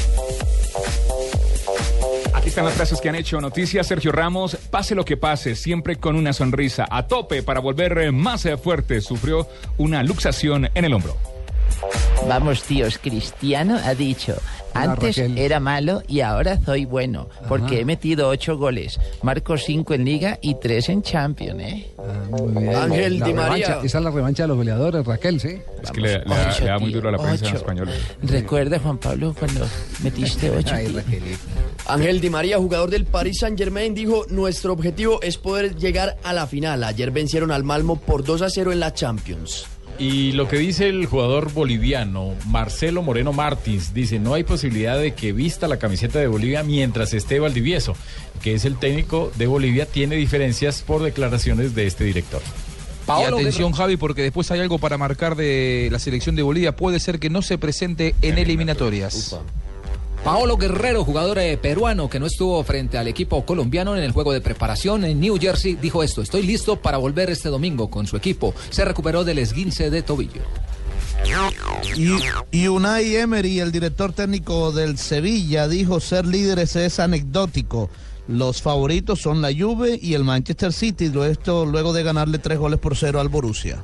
[2.35, 3.85] Aquí están las frases que han hecho noticia.
[3.85, 8.13] Sergio Ramos, pase lo que pase, siempre con una sonrisa a tope para volver eh,
[8.13, 9.01] más eh, fuerte.
[9.01, 11.17] Sufrió una luxación en el hombro.
[12.29, 14.37] Vamos, tíos, Cristiano ha dicho,
[14.75, 15.39] antes Raquel.
[15.39, 20.39] era malo y ahora soy bueno, porque he metido ocho goles, marco cinco en Liga
[20.43, 21.91] y tres en Champions, ¿eh?
[22.31, 22.75] Muy bien.
[22.75, 23.81] Ángel La Di revancha, María.
[23.85, 25.59] Esa es la revancha de los goleadores, Raquel, ¿sí?
[25.83, 27.57] Es que le, le da, Ocho, le da muy duro a la prensa en ocho.
[27.57, 27.89] español.
[28.23, 29.67] ¿Recuerda, Juan Pablo, cuando
[30.03, 30.75] metiste ocho?
[30.77, 31.01] tío?
[31.87, 36.33] Ángel Di María, jugador del Paris Saint Germain, dijo, nuestro objetivo es poder llegar a
[36.33, 36.83] la final.
[36.85, 39.67] Ayer vencieron al Malmo por 2 a 0 en la Champions.
[39.99, 45.15] Y lo que dice el jugador boliviano Marcelo Moreno Martins, dice, no hay posibilidad de
[45.15, 47.95] que vista la camiseta de Bolivia mientras esté Valdivieso,
[48.43, 52.43] que es el técnico de Bolivia, tiene diferencias por declaraciones de este director.
[53.07, 56.75] y atención, Javi, porque después hay algo para marcar de la selección de Bolivia.
[56.75, 59.37] Puede ser que no se presente en eliminatorias.
[60.25, 64.33] Paolo Guerrero, jugador eh, peruano que no estuvo frente al equipo colombiano en el juego
[64.33, 68.17] de preparación en New Jersey, dijo esto, estoy listo para volver este domingo con su
[68.17, 68.55] equipo.
[68.71, 70.41] Se recuperó del esguince de tobillo.
[72.53, 77.91] Y, Unai Emery, el director técnico del Sevilla, dijo ser líderes es anecdótico.
[78.27, 82.81] Los favoritos son la Juve y el Manchester City, esto luego de ganarle tres goles
[82.81, 83.79] por cero al Borussia.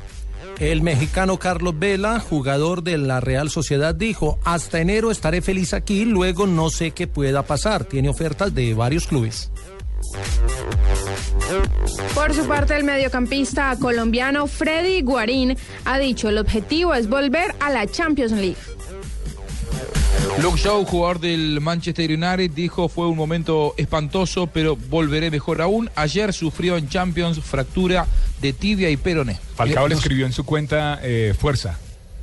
[0.61, 6.05] El mexicano Carlos Vela, jugador de la Real Sociedad, dijo, hasta enero estaré feliz aquí,
[6.05, 7.87] luego no sé qué pueda pasar.
[7.87, 9.51] Tiene ofertas de varios clubes.
[12.15, 15.57] Por su parte, el mediocampista colombiano Freddy Guarín
[15.87, 18.57] ha dicho el objetivo es volver a la Champions League.
[20.43, 25.91] Luke Shaw, jugador del Manchester United, dijo fue un momento espantoso, pero volveré mejor aún.
[25.95, 28.07] Ayer sufrió en Champions fractura
[28.41, 29.39] de tibia y peroné.
[29.55, 31.79] Falcao le Nos- escribió en su cuenta eh, fuerza.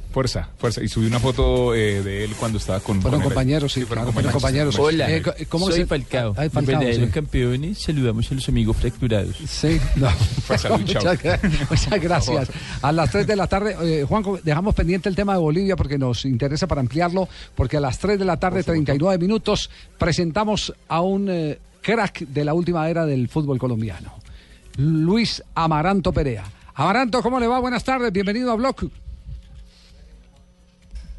[0.09, 0.81] Fuerza, fuerza.
[0.81, 2.99] Y subió una foto eh, de él cuando estaba con.
[3.03, 4.79] Fueron con compañeros, sí, fueron claro, compañeros.
[4.79, 6.33] Hola, Eh, ¿cómo soy se- Falcao.
[6.35, 7.05] Ay, Falcao, sí.
[7.13, 9.35] campeones, saludamos a los amigos fracturados.
[9.47, 10.09] Sí, no.
[10.57, 11.03] salud, chao.
[11.03, 11.39] muchas,
[11.69, 12.49] muchas gracias.
[12.81, 15.99] A las 3 de la tarde, eh, Juanjo, dejamos pendiente el tema de Bolivia porque
[15.99, 21.01] nos interesa para ampliarlo, porque a las 3 de la tarde, 39 minutos, presentamos a
[21.01, 24.13] un eh, crack de la última era del fútbol colombiano,
[24.77, 26.43] Luis Amaranto Perea.
[26.75, 27.59] Amaranto, ¿cómo le va?
[27.59, 28.83] Buenas tardes, bienvenido a Block.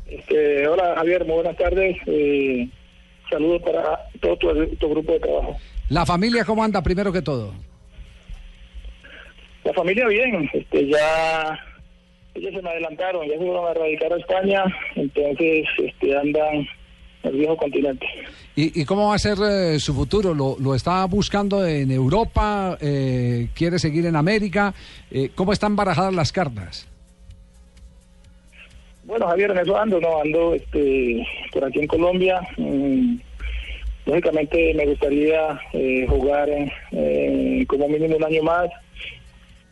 [0.09, 1.96] Este, hola Javier, muy buenas tardes.
[2.06, 2.68] Eh,
[3.28, 5.56] saludos para todo tu, tu grupo de trabajo.
[5.88, 7.52] La familia, ¿cómo anda primero que todo?
[9.64, 11.59] La familia bien, este, ya
[12.34, 16.66] ellos se me adelantaron, ya se fueron a radicar a España, entonces este, andan
[17.24, 18.06] el viejo continente.
[18.59, 20.34] ¿Y, y cómo va a ser eh, su futuro?
[20.34, 22.76] ¿Lo, lo está buscando en Europa?
[22.80, 24.74] Eh, ¿Quiere seguir en América?
[25.12, 26.88] Eh, ¿Cómo están barajadas las cartas?
[29.04, 30.20] Bueno, Javier, en eso ando, ¿no?
[30.20, 32.40] Ando este, por aquí en Colombia.
[32.56, 33.18] Mm,
[34.06, 36.48] lógicamente me gustaría eh, jugar
[37.68, 38.68] como mínimo un año más.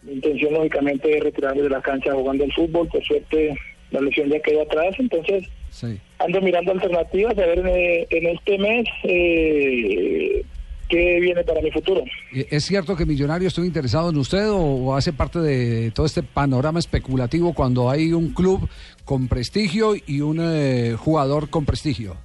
[0.03, 2.87] Mi intención, lógicamente, es retirarme de la cancha jugando el fútbol.
[2.87, 3.53] Por suerte,
[3.91, 4.95] la lesión ya quedó atrás.
[5.01, 5.99] Entonces, Sí.
[6.19, 10.45] Ando mirando alternativas a ver eh, en este mes eh,
[10.89, 12.05] qué viene para mi futuro.
[12.35, 16.07] Eh, ¿Es cierto que Millonario estuvo interesado en usted o, o hace parte de todo
[16.07, 18.69] este panorama especulativo cuando hay un club
[19.05, 22.17] con prestigio y un eh, jugador con prestigio?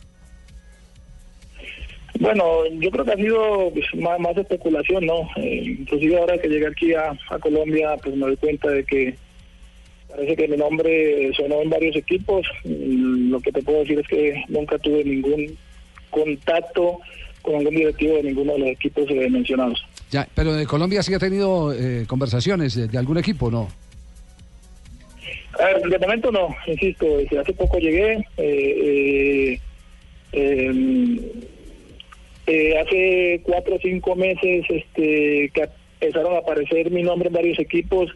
[2.20, 2.44] Bueno,
[2.80, 5.28] yo creo que ha sido pues, más, más especulación, ¿no?
[5.38, 9.16] Eh, inclusive ahora que llegué aquí a, a Colombia, pues me doy cuenta de que
[10.16, 12.46] parece que mi nombre sonó en varios equipos.
[12.64, 15.58] Mm, Lo que te puedo decir es que nunca tuve ningún
[16.10, 17.00] contacto
[17.42, 19.84] con algún directivo de ninguno de los equipos eh, mencionados.
[20.12, 23.70] Ya, pero de Colombia sí ha tenido eh, conversaciones de, de algún equipo, ¿no?
[25.58, 28.14] Ver, de momento no, insisto, desde hace poco llegué.
[28.38, 29.60] eh, eh,
[30.34, 31.22] eh,
[32.48, 35.70] eh, hace cuatro o cinco meses este, que
[36.02, 38.10] empezaron a aparecer mi nombre en varios equipos.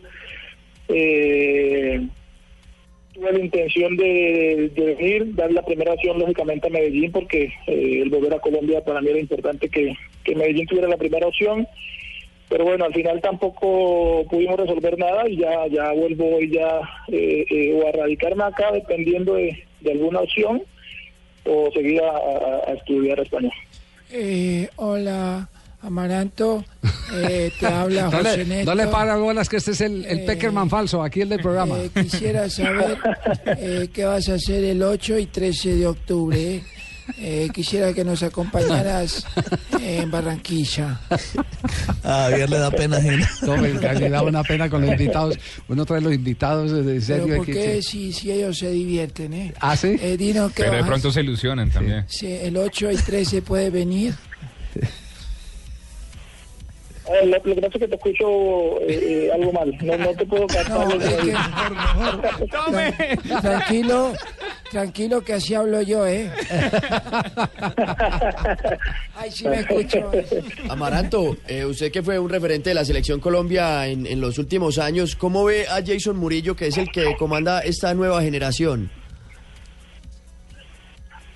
[0.89, 2.07] Eh,
[3.13, 8.09] tuve la intención de, venir, dar la primera opción lógicamente a Medellín porque eh, el
[8.09, 11.67] volver a Colombia para mí era importante que, que Medellín tuviera la primera opción.
[12.47, 17.43] Pero bueno, al final tampoco pudimos resolver nada y ya ya vuelvo hoy ya eh,
[17.49, 20.61] eh, o a radicarme acá dependiendo de, de alguna opción
[21.43, 23.51] o seguir a, a- a estudiar español.
[24.11, 25.49] Eh, hola,
[25.85, 26.65] Amaranto.
[27.13, 28.75] Eh, te habla No José le, Néstor.
[28.75, 31.77] no le para bolas que este es el, el Peckerman falso, aquí el del programa.
[31.79, 32.97] Eh, quisiera saber
[33.45, 36.63] eh, qué vas a hacer el 8 y 13 de octubre.
[37.19, 39.27] Eh, quisiera que nos acompañaras
[39.79, 40.99] en Barranquilla.
[42.03, 42.97] A Javier le da pena.
[43.43, 45.37] No, me casi da una pena con los invitados.
[45.67, 47.35] Uno trae los invitados de Pero serio.
[47.37, 48.11] ¿por aquí, qué sí.
[48.11, 49.53] si, si ellos se divierten, eh?
[49.59, 49.95] ¿Ah, sí?
[50.01, 52.05] Eh, dinos qué Pero de pronto se ilusionan también.
[52.07, 54.15] Sí, el 8 y 13 puede venir.
[57.07, 59.71] Eh, lo, lo que pasa es que te escucho eh, eh, algo mal.
[59.81, 60.87] No, no te puedo captar.
[60.87, 61.03] No, es
[62.95, 64.13] que- Tranquilo,
[64.71, 66.31] tranquilo que así hablo yo, ¿eh?
[69.15, 70.11] Ay, sí me escucho.
[70.69, 74.77] Amaranto, eh, usted que fue un referente de la selección Colombia en, en los últimos
[74.79, 78.89] años, ¿cómo ve a Jason Murillo, que es el que comanda esta nueva generación?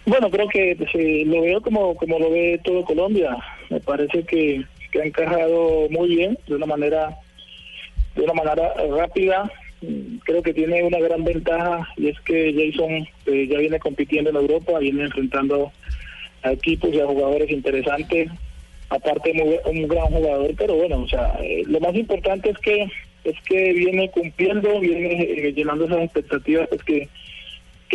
[0.06, 3.38] Bueno, creo que pues, eh, lo veo como, como lo ve todo Colombia.
[3.70, 7.18] Me parece que, que ha encajado muy bien, de una manera
[8.16, 9.52] de una manera rápida.
[10.26, 14.36] Creo que tiene una gran ventaja y es que Jason eh, ya viene compitiendo en
[14.36, 15.72] Europa, viene enfrentando
[16.44, 18.30] a equipos y a jugadores interesantes.
[18.90, 22.88] Aparte, muy, un gran jugador, pero bueno, o sea, eh, lo más importante es que
[23.24, 27.08] es que viene cumpliendo, viene eh, llenando esas expectativas pues, que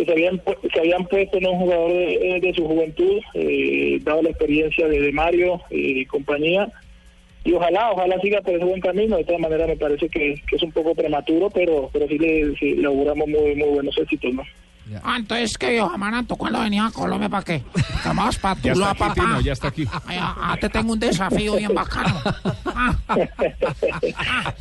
[0.05, 0.41] se habían
[0.73, 5.11] se habían puesto en un jugador de, su juventud, eh, dado la experiencia de, de
[5.11, 6.69] Mario y compañía.
[7.45, 9.17] Y ojalá, ojalá siga por ese buen camino.
[9.17, 12.55] De todas maneras, me parece que, que es un poco prematuro, pero pero sí le,
[12.57, 14.43] sí le auguramos muy, muy buenos éxitos, ¿no?
[15.03, 16.35] Ah, entonces, ¿qué viejo Amaranto?
[16.35, 17.63] ¿Cuándo venía a Colombia para qué?
[18.05, 19.13] Vamos para Ya está Tuluá, aquí, papá.
[19.13, 19.87] Tino, ya está aquí.
[20.05, 22.21] Ay, ah, ah, te tengo un desafío bien bacano.
[22.77, 22.93] Ah.
[24.17, 24.53] Ah.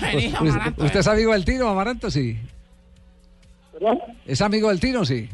[0.00, 0.84] Vení, Amaranto.
[0.84, 2.10] ¿Usted es amigo del Tino, Amaranto?
[2.10, 2.38] Sí.
[3.72, 3.98] ¿Perdón?
[4.24, 5.04] ¿Es amigo del Tino?
[5.04, 5.28] Sí.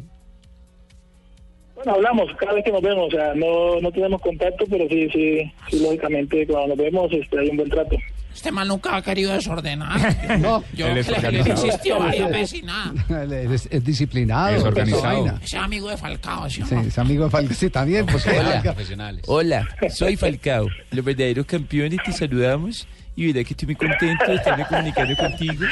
[1.85, 5.09] Bueno, hablamos cada vez que nos vemos, o sea, no, no tenemos contacto, pero sí,
[5.13, 7.97] sí, sí, lógicamente cuando nos vemos este, hay un buen trato.
[8.35, 10.01] Este man nunca ha querido desordenar.
[10.41, 10.65] No.
[10.73, 11.67] Yo Él le, es le organizado.
[11.67, 12.93] insistió varias veces y nada.
[13.53, 14.57] Es, es disciplinado.
[14.57, 15.03] Es organizado.
[15.03, 15.41] toda vaina.
[15.45, 16.81] Ese amigo de Falcao, ¿sí o Sí, no?
[16.81, 17.55] es amigo de Falcao.
[17.55, 18.07] Sí, también.
[18.07, 18.75] Pues, Falcao.
[19.27, 20.67] Hola, soy Falcao.
[20.93, 25.65] Los verdaderos campeones te saludamos y verá que estoy muy contento de estarme comunicando contigo,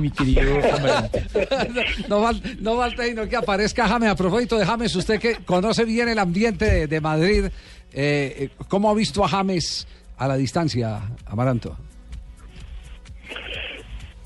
[0.00, 1.22] mi querido Amarante.
[2.08, 4.08] No, val- no falta sino que aparezca James.
[4.10, 7.52] A propósito de James, usted que conoce bien el ambiente de, de Madrid, eh,
[7.92, 11.76] eh, ¿cómo ha visto a James a la distancia, Amaranto?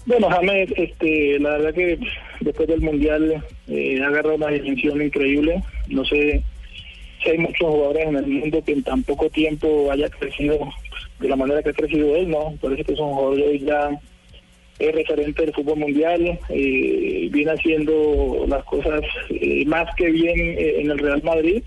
[0.07, 1.99] Bueno, James, este, la verdad que
[2.41, 5.63] después del Mundial eh, ha agarrado una dimensión increíble.
[5.89, 6.43] No sé
[7.23, 10.59] si hay muchos jugadores en el mundo que en tan poco tiempo haya crecido
[11.21, 12.55] de la manera que ha crecido él, ¿no?
[12.61, 14.01] Parece que es un jugador hoy ya
[14.79, 20.81] es referente del fútbol mundial, eh, viene haciendo las cosas eh, más que bien eh,
[20.81, 21.63] en el Real Madrid.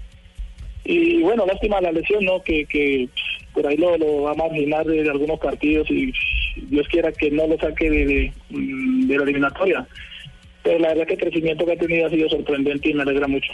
[0.84, 2.42] Y bueno, lástima la lesión, ¿no?
[2.42, 3.10] Que, que
[3.54, 6.14] por ahí lo, lo va a marginar de, algunos partidos y
[6.70, 9.88] Dios quiera que no lo saque de, de, mm, de la eliminatoria.
[10.64, 13.28] Pero la verdad que el crecimiento que ha tenido ha sido sorprendente y me alegra
[13.28, 13.52] mucho.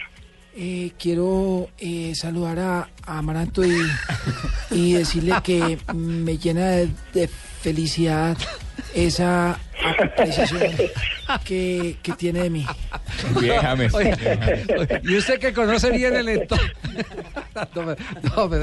[0.55, 3.75] Eh, quiero eh, saludar a, a Amaranto y,
[4.69, 8.37] y decirle que me llena de, de felicidad
[8.93, 9.59] esa
[10.03, 10.61] apreciación
[11.45, 12.65] que, que tiene de mí.
[13.39, 13.89] Déjame.
[15.03, 16.63] Y usted que conoce bien el entorno.
[17.75, 18.57] No, no,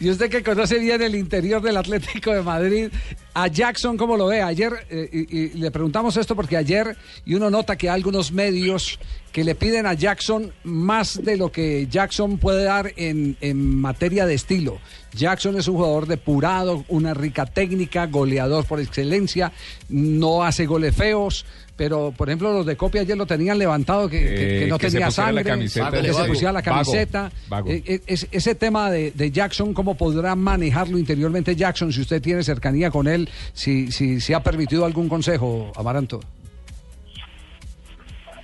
[0.00, 2.88] y usted que conoce bien el interior del Atlético de Madrid,
[3.32, 4.42] a Jackson, ¿cómo lo ve?
[4.42, 6.94] Ayer, eh, y, y le preguntamos esto porque ayer,
[7.24, 8.98] y uno nota que hay algunos medios
[9.32, 14.26] que le piden a Jackson más de lo que Jackson puede dar en, en materia
[14.26, 14.78] de estilo.
[15.14, 19.52] Jackson es un jugador depurado, una rica técnica, goleador por excelencia,
[20.00, 21.44] no hace goles feos,
[21.76, 24.78] pero por ejemplo los de copia ayer lo tenían levantado que, que- que Eh, no
[24.78, 25.90] que se tenía pusiera la sangre, camiseta.
[25.90, 26.26] que se Vago.
[26.26, 27.32] pusiera la camiseta.
[27.48, 27.70] Vago.
[27.70, 32.20] Eh, eh, es- ese tema de, de Jackson, ¿cómo podrá manejarlo interiormente Jackson si usted
[32.20, 33.28] tiene cercanía con él?
[33.52, 36.20] Si, si, si ha permitido algún consejo, Amaranto.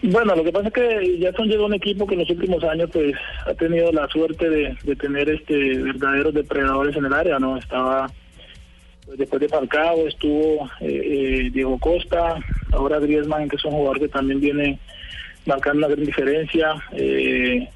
[0.02, 2.62] Bueno, lo que pasa es que Jackson llegó a un equipo que en los últimos
[2.64, 3.14] años pues
[3.46, 7.56] ha tenido la suerte de, de tener este verdaderos depredadores en el área, ¿no?
[7.56, 8.06] Estaba
[9.16, 12.36] después de Falcao estuvo eh, eh, Diego Costa,
[12.72, 14.78] ahora Griezmann que es un jugador que también viene
[15.44, 16.74] marcando una gran diferencia.
[16.92, 17.68] Eh,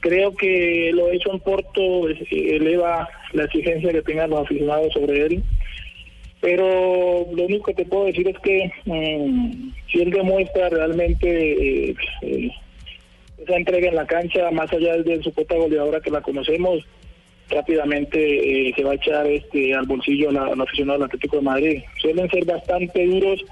[0.00, 5.42] creo que lo hecho en Porto eleva la exigencia que tengan los aficionados sobre él
[6.40, 11.96] pero lo único que te puedo decir es que mm, si él demuestra realmente
[13.38, 16.84] esa entrega en la cancha, más allá de su cuota goleadora que la conocemos,
[17.50, 21.82] rápidamente eh, se va a echar este al bolsillo al aficionado del Atlético de Madrid.
[22.00, 23.44] Suelen ser bastante duros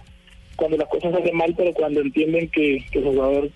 [0.56, 3.50] cuando las cosas hacen mal, pero cuando entienden que, el jugador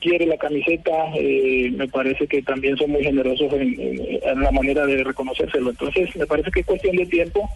[0.00, 4.50] quiere la camiseta, eh, me parece que también son muy generosos en, en- en la
[4.52, 5.70] manera de reconocérselo.
[5.70, 7.48] Entonces, me parece que es cuestión de tiempo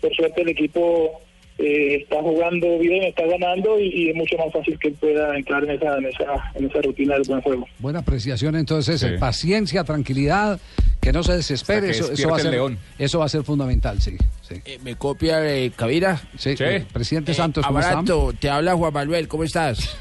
[0.00, 1.20] por suerte el equipo
[1.62, 5.36] eh, está jugando bien, está ganando y, y es mucho más fácil que él pueda
[5.36, 7.66] entrar en esa, en esa, en esa rutina del buen juego.
[7.78, 9.06] Buena apreciación entonces, Sí.
[9.06, 10.58] eh, paciencia, tranquilidad,
[11.00, 12.78] que no se desespere, eso, eso va a ser, león.
[12.98, 14.16] eso va a ser fundamental, sí.
[14.42, 14.56] sí.
[14.82, 16.20] ¿Me copia eh, Cavira?
[16.36, 19.96] Sí, eh, presidente Santos, ¿cómo te habla Juan Manuel, ¿cómo estás?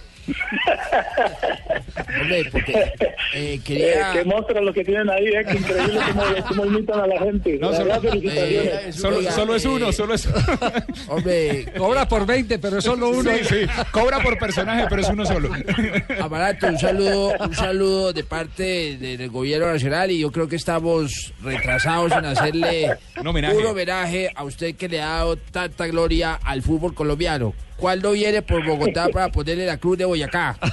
[2.21, 2.91] Hombre, porque
[3.33, 4.11] eh, quería...
[4.11, 7.19] Eh, qué monstruos los que tienen ahí, eh, que increíble cómo, cómo imitan a la
[7.19, 7.57] gente.
[7.59, 8.73] No, La solo- verdad, felicitaciones.
[8.87, 10.27] Eh, solo, solo es uno, solo es
[11.07, 13.31] Hombre, Cobra por 20, pero es solo uno.
[13.31, 13.55] Sí, sí.
[13.91, 15.49] Cobra por personaje, pero es uno solo.
[16.21, 18.63] Amarato, un saludo, un saludo de parte
[18.97, 23.57] de- del gobierno nacional y yo creo que estamos retrasados en hacerle Un homenaje.
[23.57, 27.53] un homenaje a usted que le ha dado tanta gloria al fútbol colombiano.
[27.79, 30.57] ¿Cuándo viene por Bogotá para ponerle la cruz de Boyacá?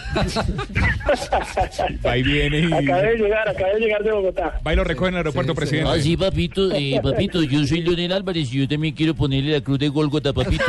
[2.17, 2.73] Y viene y...
[2.73, 4.61] Acabé de llegar, acabé de llegar de Bogotá.
[4.67, 5.91] Va y lo recoge en el aeropuerto, presidente.
[5.91, 9.61] Ah, sí, papito, eh, papito, yo soy Leonel Álvarez y yo también quiero ponerle la
[9.61, 10.65] cruz de Golgota, papito.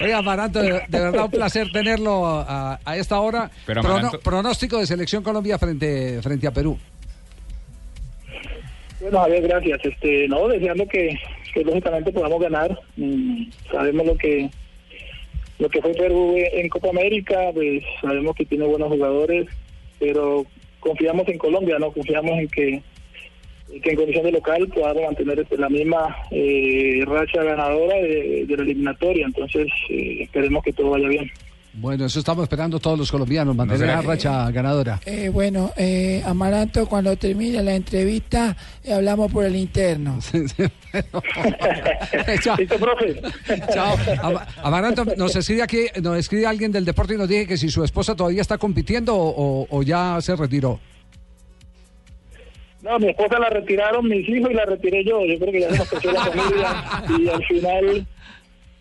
[0.00, 3.50] Oiga, Amaranto, de, de verdad un placer tenerlo a, a esta hora.
[3.66, 6.78] Pero Prono- pronóstico de selección Colombia frente, frente a Perú.
[9.02, 9.80] Bueno, Javier, gracias.
[9.84, 11.18] Este, no, deseando que,
[11.56, 12.78] lógicamente podamos ganar.
[12.96, 14.48] Mm, sabemos lo que
[15.58, 19.46] lo que fue Perú en Copa América, pues sabemos que tiene buenos jugadores,
[19.98, 20.44] pero
[20.80, 22.82] confiamos en Colombia, no confiamos en que,
[23.80, 28.56] que en condición de local podamos mantener este, la misma eh, racha ganadora de, de
[28.56, 29.26] la eliminatoria.
[29.26, 31.30] Entonces, eh, esperemos que todo vaya bien.
[31.74, 35.00] Bueno, eso estamos esperando todos los colombianos, mantener la racha ganadora.
[35.06, 38.54] Eh, bueno, eh, Amaranto, cuando termine la entrevista,
[38.84, 40.18] eh, hablamos por el interno.
[42.42, 42.56] Chao.
[43.72, 43.96] Chao.
[44.22, 47.70] Ama- Amaranto, nos escribe aquí, nos escribe alguien del deporte y nos dice que si
[47.70, 50.78] su esposa todavía está compitiendo o, ya se retiró.
[52.82, 55.24] No, mi esposa la retiraron mis hijos y la retiré yo.
[55.24, 56.84] Yo creo que ya se nos la familia
[57.18, 58.06] y al final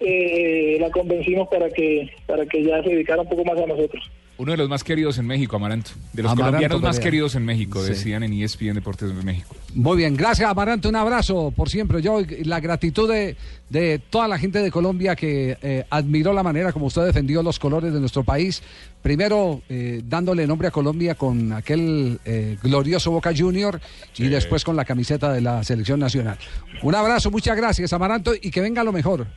[0.01, 4.09] eh, la convencimos para que para que ya se dedicara un poco más a nosotros.
[4.37, 5.91] Uno de los más queridos en México, Amaranto.
[6.13, 7.89] De los Amaranto, colombianos más queridos en México, Sí.
[7.89, 9.55] decían en ESPN Deportes de México.
[9.75, 12.01] Muy bien, gracias Amaranto, un abrazo por siempre.
[12.01, 13.35] Yo la gratitud de,
[13.69, 17.59] de toda la gente de Colombia que eh, admiró la manera como usted defendió los
[17.59, 18.63] colores de nuestro país.
[19.03, 23.79] Primero eh, dándole nombre a Colombia con aquel eh, glorioso Boca Junior
[24.17, 26.37] y después con la camiseta de la selección nacional.
[26.81, 29.27] Un abrazo, muchas gracias Amaranto y que venga lo mejor.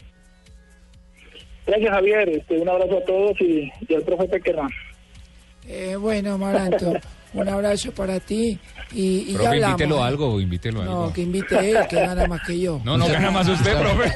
[1.67, 2.29] Gracias, Javier.
[2.29, 4.69] Este, un abrazo a todos y, y al profe Pequerman.
[5.67, 6.93] Eh, bueno, Amaranto,
[7.35, 8.59] un abrazo para ti
[8.93, 9.71] y, y ya Profe, hablamos.
[9.81, 10.09] invítelo a ¿eh?
[10.11, 11.13] algo, invítelo a No, algo.
[11.15, 12.81] que invite a él, que gana más que yo.
[12.85, 14.13] No, no gana más usted, profe.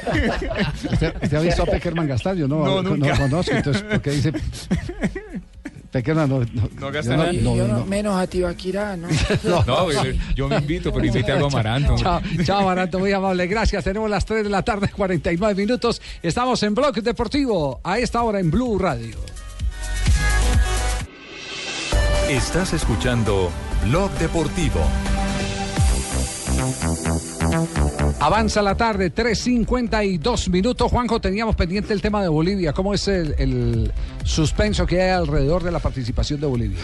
[0.93, 2.35] ¿Usted, usted ha visto a Peckerman gastar?
[2.35, 3.17] Yo no, No, no, nunca.
[3.17, 4.31] conozco, entonces, ¿por qué dice?
[5.91, 7.85] Pequeña, no, no, no gastan nada.
[7.85, 9.07] Menos a Tibaquirá, ¿no?
[9.65, 9.87] no,
[10.35, 11.95] yo, me invito, pero invite algo a Maranto.
[11.97, 13.47] Chao, chao, Maranto, muy amable.
[13.47, 13.83] Gracias.
[13.83, 16.01] Tenemos las 3 de la tarde, 49 minutos.
[16.21, 19.17] Estamos en Blog Deportivo, a esta hora en Blue Radio.
[22.29, 23.49] Estás escuchando
[23.85, 24.81] Blog Deportivo.
[28.19, 30.91] Avanza la tarde, 3.52 minutos.
[30.91, 32.73] Juanjo, teníamos pendiente el tema de Bolivia.
[32.73, 33.93] ¿Cómo es el, el
[34.25, 36.79] suspenso que hay alrededor de la participación de Bolivia?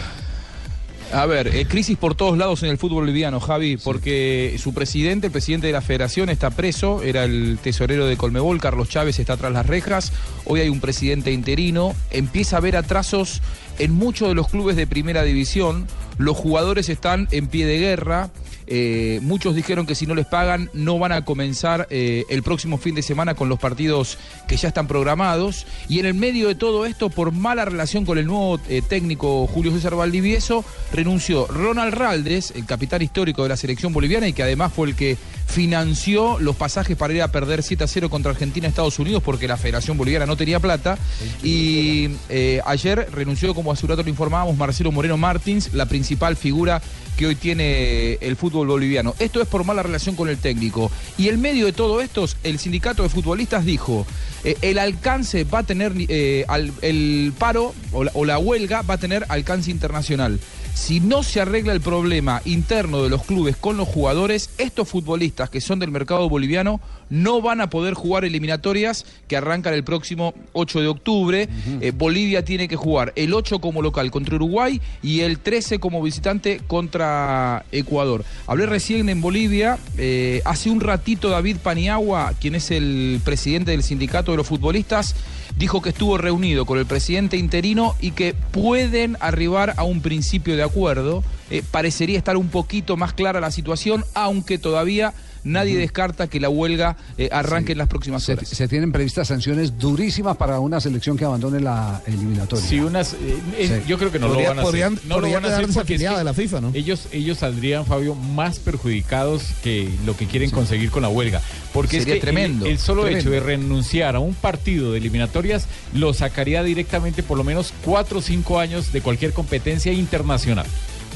[1.12, 5.28] A ver, eh, crisis por todos lados en el fútbol boliviano, Javi, porque su presidente,
[5.28, 9.36] el presidente de la federación, está preso, era el tesorero de Colmebol, Carlos Chávez está
[9.36, 10.12] tras las rejas,
[10.46, 13.40] hoy hay un presidente interino, empieza a haber atrasos
[13.78, 15.86] en muchos de los clubes de primera división,
[16.18, 18.30] los jugadores están en pie de guerra,
[18.66, 22.78] eh, muchos dijeron que si no les pagan no van a comenzar eh, el próximo
[22.78, 25.66] fin de semana con los partidos que ya están programados.
[25.88, 29.46] Y en el medio de todo esto, por mala relación con el nuevo eh, técnico
[29.46, 34.42] Julio César Valdivieso, renunció Ronald Raldes, el capitán histórico de la selección boliviana y que
[34.42, 35.16] además fue el que
[35.46, 39.48] financió los pasajes para ir a perder 7 a 0 contra Argentina Estados Unidos porque
[39.48, 40.98] la Federación Boliviana no tenía plata.
[41.42, 46.36] Y eh, ayer renunció, como hace un rato lo informábamos, Marcelo Moreno Martins, la principal
[46.36, 46.82] figura
[47.16, 49.14] que hoy tiene el fútbol boliviano.
[49.18, 50.90] Esto es por mala relación con el técnico.
[51.16, 54.06] Y en medio de todo esto, el sindicato de futbolistas dijo,
[54.44, 56.44] eh, el alcance va a tener, eh,
[56.82, 60.38] el paro o la huelga va a tener alcance internacional.
[60.76, 65.48] Si no se arregla el problema interno de los clubes con los jugadores, estos futbolistas
[65.48, 70.34] que son del mercado boliviano no van a poder jugar eliminatorias que arrancan el próximo
[70.52, 71.48] 8 de octubre.
[71.80, 76.02] Eh, Bolivia tiene que jugar el 8 como local contra Uruguay y el 13 como
[76.02, 78.24] visitante contra Ecuador.
[78.46, 83.82] Hablé recién en Bolivia, eh, hace un ratito David Paniagua, quien es el presidente del
[83.82, 85.16] sindicato de los futbolistas,
[85.56, 90.56] dijo que estuvo reunido con el presidente interino y que pueden arribar a un principio
[90.56, 91.24] de acuerdo.
[91.50, 95.14] Eh, parecería estar un poquito más clara la situación, aunque todavía
[95.46, 98.48] nadie descarta que la huelga eh, arranque en las próximas Se, horas.
[98.48, 102.64] se tienen previstas sanciones durísimas para una selección que abandone la eliminatoria.
[102.66, 103.16] Sí, unas, eh,
[103.58, 103.88] eh, Sí.
[103.88, 105.06] yo creo que no Podría- lo van a podrían- hacer.
[105.08, 106.70] No lo van a hacer es que de la FIFA, ¿no?
[106.74, 111.40] Ellos, ellos saldrían, Fabio, más perjudicados que lo que quieren conseguir con la huelga.
[111.72, 113.20] Porque Sería es que tremendo, el, el solo tremendo.
[113.20, 118.18] hecho de renunciar a un partido de eliminatorias lo sacaría directamente por lo menos cuatro
[118.18, 120.66] o cinco años de cualquier competencia internacional.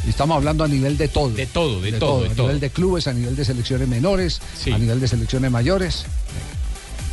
[0.07, 1.31] Y estamos hablando a nivel de todo.
[1.31, 2.47] De todo, de, todo, de a todo.
[2.47, 4.73] nivel de clubes, a nivel de selecciones menores, Sí.
[4.73, 6.05] a nivel de selecciones mayores.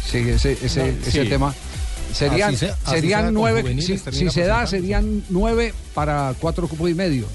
[0.10, 1.30] Sí, ese, ese, No, ese sí.
[1.30, 1.54] tema.
[2.14, 7.26] Serían, Así así nueve, si, si se da, serían nueve para cuatro cupos y medio.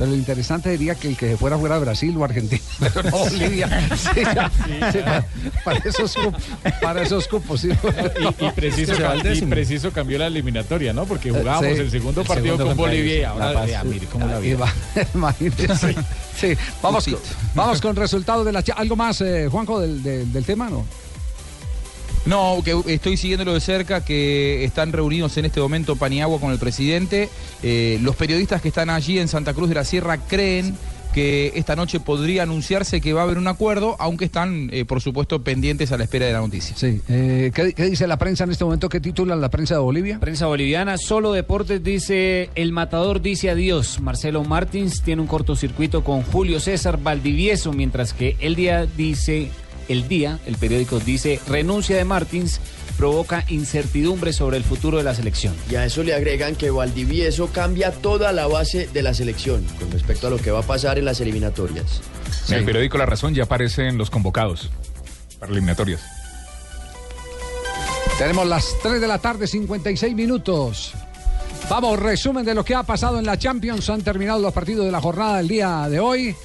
[0.00, 3.68] Pero lo interesante sería que el que fuera fuera Brasil o Argentina, pero no Bolivia.
[3.98, 4.50] Sí, ya,
[4.92, 5.26] sí, para,
[5.62, 6.42] para esos cupos,
[6.80, 7.60] para esos cupos.
[7.60, 7.68] sí.
[7.68, 11.04] Y, y preciso, Se y preciso cambió la eliminatoria, ¿no?
[11.04, 13.66] Porque jugábamos el segundo El partido segundo con Bolivia y ahora, La Paz.
[13.66, 14.56] vea, mire cómo la vida.
[14.56, 14.72] va-
[15.14, 15.94] Imagínese.
[16.34, 17.18] Sí, vamos, con,
[17.54, 20.86] vamos con resultados de la ¿Algo más, eh, Juanjo, del, del- del tema, no?
[22.26, 26.58] No, que estoy siguiéndolo de cerca, que están reunidos en este momento Paniagua con el
[26.58, 27.28] presidente.
[27.62, 30.76] Eh, los periodistas que están allí en Santa Cruz de la Sierra creen
[31.14, 35.00] que esta noche podría anunciarse que va a haber un acuerdo, aunque están, eh, por
[35.00, 36.76] supuesto, pendientes a la espera de la noticia.
[36.76, 37.00] Sí.
[37.08, 38.88] Eh, ¿qué, qué dice la prensa en este momento?
[38.88, 40.20] ¿Qué titula la prensa de Bolivia?
[40.20, 44.00] Prensa boliviana, solo deportes dice, el matador dice adiós.
[44.00, 49.50] Marcelo Martins tiene un cortocircuito con Julio César Valdivieso, mientras que el día dice,
[49.90, 52.60] el día, el periódico dice, renuncia de Martins
[52.96, 55.54] provoca incertidumbre sobre el futuro de la selección.
[55.70, 59.90] Y a eso le agregan que Valdivieso cambia toda la base de la selección con
[59.90, 62.02] respecto a lo que va a pasar en las eliminatorias.
[62.48, 64.70] En el periódico La Razón ya aparecen los convocados
[65.38, 66.02] para eliminatorias.
[68.18, 70.92] Tenemos las 3 de la tarde, 56 minutos.
[71.70, 73.88] Vamos, resumen de lo que ha pasado en la Champions.
[73.90, 76.36] Han terminado los partidos de la jornada del día de hoy.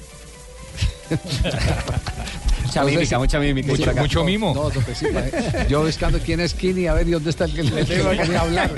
[2.66, 3.68] Mucha mímica, mucha mímica.
[3.68, 4.00] Mucho, acá.
[4.02, 4.54] mucho mimo.
[4.54, 5.66] No, no, pues sí, eh.
[5.68, 8.36] Yo buscando quién es Kini, a ver, ¿y dónde está el que le tengo que
[8.36, 8.70] hablar?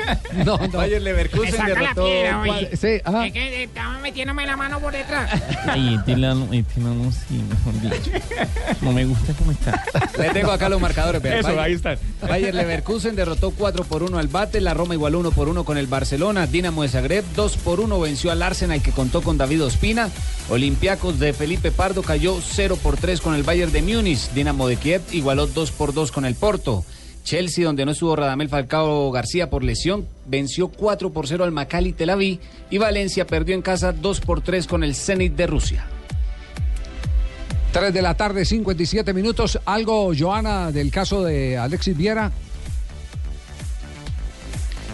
[0.44, 0.68] No, no.
[0.78, 2.50] Bayer Leverkusen la derrotó piedra, oye.
[2.50, 3.26] cuatro- Sí, ajá.
[3.26, 5.30] Es que estaba metiéndome la mano por detrás.
[5.66, 8.10] Ay, lano sí, mejor dicho.
[8.82, 9.84] No me gusta cómo está.
[10.18, 11.22] Le tengo acá los marcadores.
[11.22, 11.38] vea.
[11.38, 11.98] Eso, Bayer- ahí están.
[12.22, 15.78] Bayer Leverkusen derrotó 4 por 1 al Bate, la Roma igualó 1 por 1 con
[15.78, 19.64] el Barcelona, Dinamo de Zagreb 2 por 1 venció al Arsenal que contó con David
[19.64, 20.10] Ospina,
[20.50, 24.76] Olympiacos de Felipe Pardo cayó 0 por 3 con el Bayern de Múnich, Dinamo de
[24.76, 26.84] Kiev igualó 2 por 2 con el Porto.
[27.22, 31.92] Chelsea, donde no estuvo Radamel Falcao García por lesión, venció 4 por 0 al Maccabi
[31.92, 35.86] Tel Aviv y Valencia perdió en casa 2 por 3 con el Zenit de Rusia.
[37.72, 39.60] 3 de la tarde, 57 minutos.
[39.64, 42.32] ¿Algo, Joana, del caso de Alexis Viera?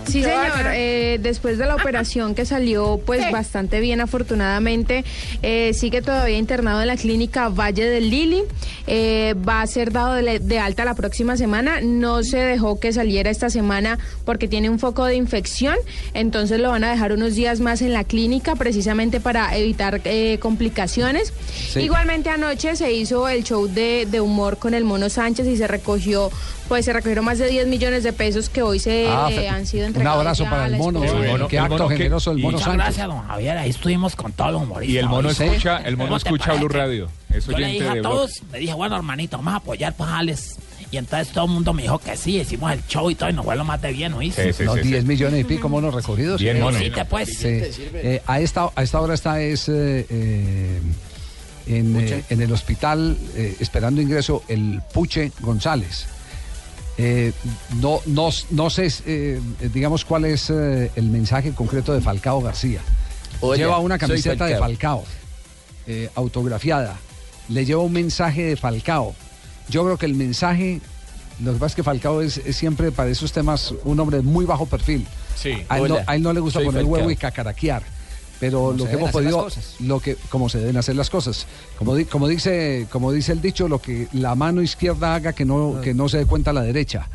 [0.07, 0.51] Sí, señor.
[0.73, 5.05] Eh, después de la operación que salió pues bastante bien, afortunadamente,
[5.43, 8.43] eh, sigue todavía internado en la clínica Valle del Lili.
[8.87, 11.81] Eh, va a ser dado de, de alta la próxima semana.
[11.83, 15.77] No se dejó que saliera esta semana porque tiene un foco de infección.
[16.13, 20.39] Entonces lo van a dejar unos días más en la clínica precisamente para evitar eh,
[20.41, 21.33] complicaciones.
[21.73, 21.81] Sí.
[21.81, 25.67] Igualmente anoche se hizo el show de, de humor con el Mono Sánchez y se
[25.67, 26.31] recogió,
[26.69, 29.67] pues se recogieron más de 10 millones de pesos que hoy se Ah, eh, han
[29.67, 31.03] sido un abrazo para el mono.
[31.05, 31.23] esposa.
[31.23, 32.75] Qué bueno, qué acto generoso el mono Sánchez.
[32.77, 33.59] gracias, don Javier.
[33.59, 34.95] Ahí estuvimos con todos los humoristas.
[34.95, 36.53] Y el mono escucha, el mono ¿Cómo te escucha?
[36.55, 37.09] Blue Radio.
[37.31, 40.57] Es Yo le dije a todos, le dije, bueno, hermanito, vamos a apoyar pues Alex.
[40.91, 43.33] Y entonces todo el mundo me dijo que sí, hicimos el show y todo, y
[43.33, 44.55] nos fue lo más de bien, ¿oíste?
[44.65, 46.41] Los 10 millones y pico monos recogidos.
[46.41, 46.79] Bien, Eh, mono.
[46.79, 47.37] Sí, te puedes.
[47.37, 47.49] sí.
[47.49, 50.81] Eh, a, esta, a esta hora está es, eh, eh,
[51.67, 56.07] en, eh, en el hospital eh, esperando ingreso el Puche González.
[56.97, 57.33] Eh,
[57.81, 59.41] no, no, no sé, eh,
[59.73, 62.81] digamos, cuál es eh, el mensaje concreto de Falcao García.
[63.57, 65.05] Lleva una camiseta de Falcao.
[65.87, 66.97] Eh, autografiada.
[67.49, 69.15] Le lleva un mensaje de Falcao.
[69.69, 70.81] Yo creo que el mensaje,
[71.43, 74.23] lo que pasa es que Falcao es, es siempre para esos temas un hombre de
[74.23, 75.07] muy bajo perfil.
[75.37, 75.63] Sí.
[75.69, 76.95] A él, no, Hola, a él no le gusta soy poner Falcao.
[76.95, 77.83] huevo y cacaraquear.
[78.45, 79.39] Pero Como lo que hemos podido,
[79.81, 81.47] lo que, como se deben hacer las cosas.
[81.79, 85.45] Como, di- como dice, como dice el dicho, lo que la mano izquierda haga que
[85.45, 87.09] no, que no se dé cuenta la derecha.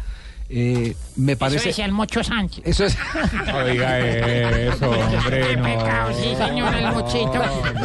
[0.52, 1.68] Eh, me Eso parece.
[1.70, 2.64] decía el Mocho Sánchez.
[2.66, 2.98] Eso es.
[3.46, 5.64] No diga eso, hombre, Qué no.
[5.64, 7.42] pecado, sí, señor, el mochito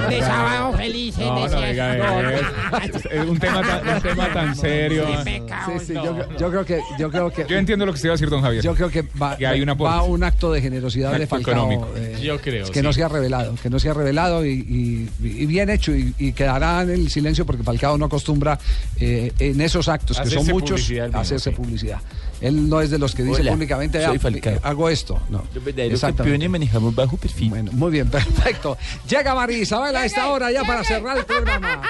[0.09, 1.19] de sábado feliz.
[1.19, 2.97] No, no diga eso.
[2.97, 3.11] eso.
[3.11, 5.05] Es un tema tan, un tema tan serio.
[5.25, 5.73] Qué pecado.
[5.79, 7.45] Sí, sí, yo, yo creo que, yo creo que.
[7.49, 8.63] Yo entiendo lo que se iba a decir, don Javier.
[8.63, 9.95] Yo creo que va, Que hay un aporte.
[9.97, 11.53] va un acto de generosidad de Falcao.
[11.55, 11.89] económico.
[11.97, 13.01] eh, Yo creo, Que no sí.
[13.01, 16.33] se ha revelado, que no se ha revelado y, y- y bien hecho y, y
[16.33, 18.59] quedará en el silencio porque Falcao no acostumbra
[18.99, 21.57] eh, en esos actos, que son Hacerse muchos, publicidad mismo, hacerse sí.
[21.57, 21.99] publicidad.
[22.45, 24.59] Él no es de los que dice Hola, públicamente, soy "Ah, Falcao".
[24.63, 25.19] hago esto.
[25.31, 25.43] No.
[25.55, 25.99] Exactamente.
[26.17, 27.49] campeones manejamos bajo perfil.
[27.49, 28.77] Bueno, muy bien, perfecto.
[29.09, 31.73] Llega María Isabel a esta hora ya para cerrar el programa.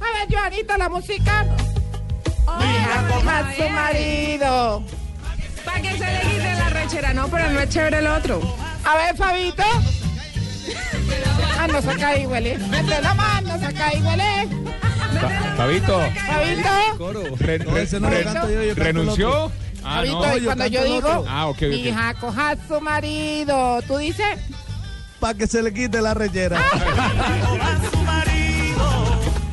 [0.00, 1.44] A ver, Joanita, la música.
[2.58, 4.82] Mira, coja su marido.
[5.64, 8.40] Para que se le quite la rechera, no, pero no es chévere el otro.
[8.84, 9.62] A ver, Fabito.
[11.58, 12.58] Ah, no saca ahí, huele.
[12.58, 14.48] Mete la mano, saca ahí, huele.
[15.20, 16.00] Fa- Fabito.
[16.26, 16.68] Fabito.
[18.74, 19.52] ¿Renunció?
[19.84, 20.36] Ah, no.
[20.36, 21.24] y cuando yo digo.
[21.28, 23.80] Ah, hija, coja su marido.
[23.86, 24.38] ¿Tú dices?
[25.20, 26.60] Para que se le quite la rechera.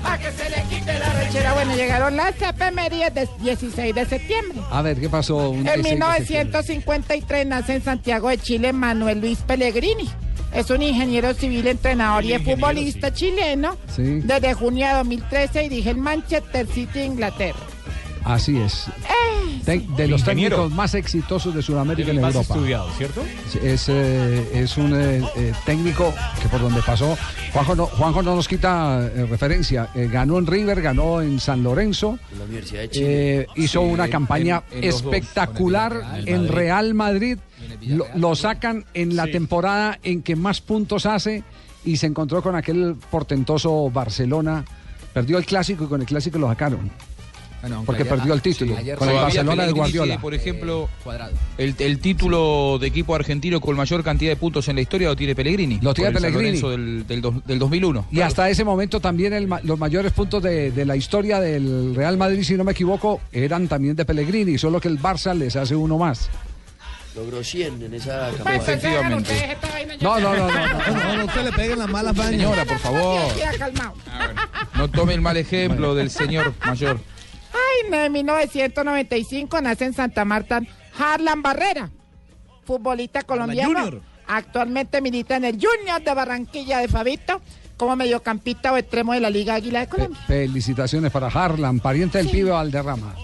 [0.01, 1.53] Para que se le quite la rechera.
[1.53, 4.59] Bueno, llegaron las efemérides del 16 de septiembre.
[4.71, 5.49] A ver, ¿qué pasó?
[5.49, 6.23] Un En 16 de septiembre?
[6.23, 10.09] 1953 nace en Santiago de Chile Manuel Luis Pellegrini.
[10.53, 13.77] Es un ingeniero civil, entrenador y futbolista chileno.
[13.95, 14.21] Sí.
[14.23, 17.59] Desde junio de 2013 dirige el Manchester City Inglaterra.
[18.29, 18.85] Así es.
[19.67, 20.55] Eh, de los Ingeniero.
[20.57, 22.53] técnicos más exitosos de Sudamérica El en más Europa.
[22.55, 23.23] estudiado, ¿cierto?
[23.63, 27.17] Es, eh, es un eh, eh, técnico que por donde pasó,
[27.53, 31.63] Juanjo no, Juanjo no nos quita eh, referencia, Eh, ganó en River, ganó en San
[31.63, 33.39] Lorenzo, La Universidad de Chile.
[33.41, 36.47] eh, hizo Sí, una en- campaña en- en los dos, espectacular en.
[36.47, 37.37] Real Madrid,
[37.81, 41.43] lo, lo sacan en la temporada en que más puntos hace
[41.85, 44.65] y se encontró con aquel portentoso Barcelona,
[45.13, 46.89] perdió el clásico y con el clásico lo sacaron.
[47.85, 50.05] Porque perdió el título con el Barcelona de Guardiola.
[50.05, 51.33] tiene, por ejemplo, Cuadrado.
[51.57, 55.15] el, el título de equipo argentino con mayor cantidad de puntos en la historia lo
[55.15, 55.79] tiene Pellegrini.
[55.81, 56.59] Lo tiene Pellegrini.
[56.59, 58.07] Del, del, del 2001.
[58.11, 62.17] Y hasta ese momento también el los mayores puntos de, de la historia del Real
[62.17, 65.75] Madrid, si no me equivoco, eran también de Pellegrini, solo que el Barça les hace
[65.75, 66.29] uno más.
[67.15, 68.79] Logró 100 en esa campaña.
[68.79, 69.03] yo
[69.99, 70.47] No, no, no, no.
[70.47, 72.31] No, no, no se le peguen las malas bañas.
[72.31, 73.21] Señora, por favor,
[73.57, 73.93] calmado.
[74.75, 76.99] no tome el mal ejemplo del señor mayor.
[77.53, 80.61] Ay, en 1995 nace en Santa Marta
[80.97, 81.89] Harlan Barrera,
[82.65, 83.69] futbolista colombiano.
[83.69, 84.01] Junior.
[84.27, 87.41] Actualmente milita en el Junior de Barranquilla de Fabito
[87.77, 90.19] como mediocampista o extremo de la Liga Águila de Fe- Colombia.
[90.27, 93.15] felicitaciones para Harlan, pariente del pibe Valderrama.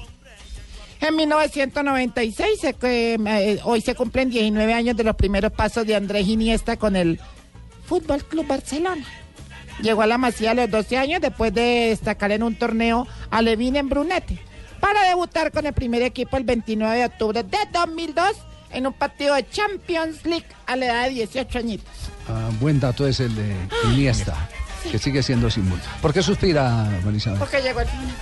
[1.01, 5.95] En 1996, se que, eh, hoy se cumplen 19 años de los primeros pasos de
[5.95, 7.19] Andrés Iniesta con el
[7.85, 9.05] Fútbol Club Barcelona.
[9.81, 13.41] Llegó a la Masía a los 12 años después de destacar en un torneo a
[13.41, 14.39] Levine en Brunete
[14.79, 18.31] para debutar con el primer equipo el 29 de octubre de 2002
[18.71, 21.87] en un partido de Champions League a la edad de 18 añitos.
[22.27, 23.55] Ah, buen dato es el de
[23.91, 24.49] Iniesta,
[24.91, 25.81] que sigue siendo símbolo.
[26.01, 27.39] ¿Por qué suspira, Juan Isabel?
[27.39, 28.15] Porque llegó el final.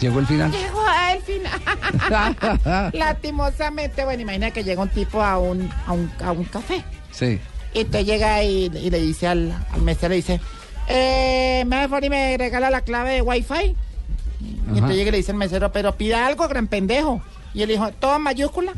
[0.00, 0.50] ¿Llegó el final?
[0.52, 2.90] Llegó al final.
[2.94, 6.82] Lastimosamente, bueno, imagina que llega un tipo a un, a un, a un café.
[7.10, 7.38] Sí.
[7.74, 10.40] Y entonces llega y, y le dice al, al mesero, le dice,
[10.88, 13.76] eh, me favor y me regala la clave de Wi-Fi.
[14.40, 17.20] Y entonces llega y le dice al mesero, pero pida algo, gran pendejo.
[17.52, 18.72] Y él dijo, ¿todo en mayúscula?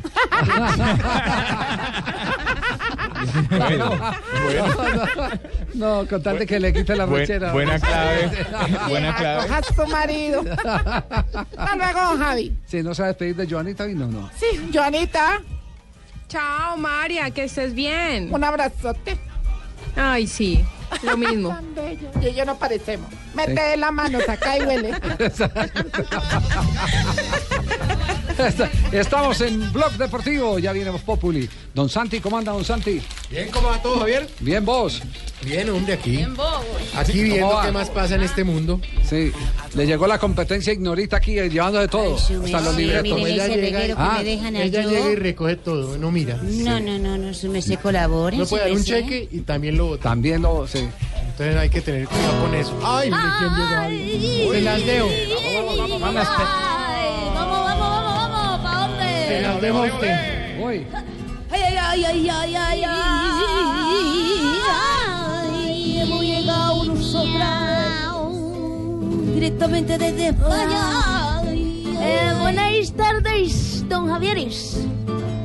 [3.78, 3.90] No,
[6.02, 8.30] no, con tal de que le quite la Buen- buena clave,
[8.88, 9.42] buena clave.
[9.42, 10.42] Cojas tu marido.
[11.56, 12.56] Hasta luego, Javi.
[12.66, 14.30] Sí, no a despedir de Joanita y no, no.
[14.36, 15.40] Sí, Joanita.
[16.28, 18.32] Chao, María, que estés bien.
[18.32, 19.18] Un abrazote.
[19.96, 20.64] Ay, sí,
[21.02, 21.48] lo mismo.
[21.48, 22.08] Tan bello.
[22.20, 23.08] Y ellos no parecemos.
[23.34, 24.92] Mete la mano, saca y huele.
[28.92, 31.48] Estamos en Blog Deportivo, ya viene Voz Populi.
[31.74, 33.00] Don Santi, ¿cómo anda, Don Santi?
[33.30, 34.28] Bien, ¿cómo va todo, Javier?
[34.40, 35.00] Bien, vos.
[35.44, 36.10] Bien, hombre, aquí.
[36.16, 36.62] Bien, bobo.
[36.94, 37.66] Aquí ¿Cómo viendo va?
[37.66, 38.80] qué más pasa en este mundo.
[39.08, 39.32] Sí,
[39.74, 43.18] le llegó la competencia ignorita aquí, eh, llevando de todo, hasta los libretos.
[43.20, 46.38] Ella llega, Ah, ella llega y recoge todo, no mira.
[46.42, 48.36] No, no, no, no, su me se colabore.
[48.36, 49.98] No puede dar un cheque y también lo.
[49.98, 50.81] También lo, sí.
[51.28, 52.78] Entonces hay que tener cuidado con eso.
[52.84, 54.48] Ay, mire quién llegó ahí.
[54.52, 55.08] Se las dejo.
[55.56, 56.18] Vamos, vamos, vamos,
[57.34, 59.26] vamos, vamos, ¿para dónde?
[59.28, 60.58] Se las dejo a usted.
[60.60, 60.86] Voy.
[61.50, 63.22] Ay, ay, ay, ay, ay, ay,
[66.00, 66.84] hemos llegado
[69.34, 71.42] directamente desde España.
[71.44, 74.86] Eh, buenas tardes, don Javieres.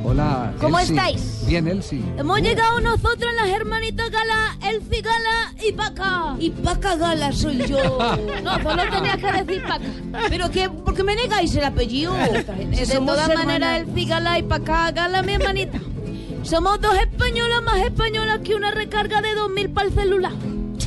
[0.08, 0.54] Hola.
[0.58, 0.96] ¿Cómo Elsie.
[0.96, 1.44] estáis?
[1.46, 2.02] Bien, Elsie.
[2.16, 6.34] Hemos llegado nosotros, las hermanitas Gala, Elfi Gala y Paca.
[6.38, 7.78] Y Paca Gala soy yo.
[8.42, 9.84] No, solo tenías que decir Paca.
[10.30, 12.14] Pero que, ¿por qué me negáis el apellido?
[12.16, 15.78] de todas maneras, Elfi Gala y Paca Gala, mi hermanita.
[16.42, 20.32] Somos dos españolas más españolas que una recarga de 2000 para el celular.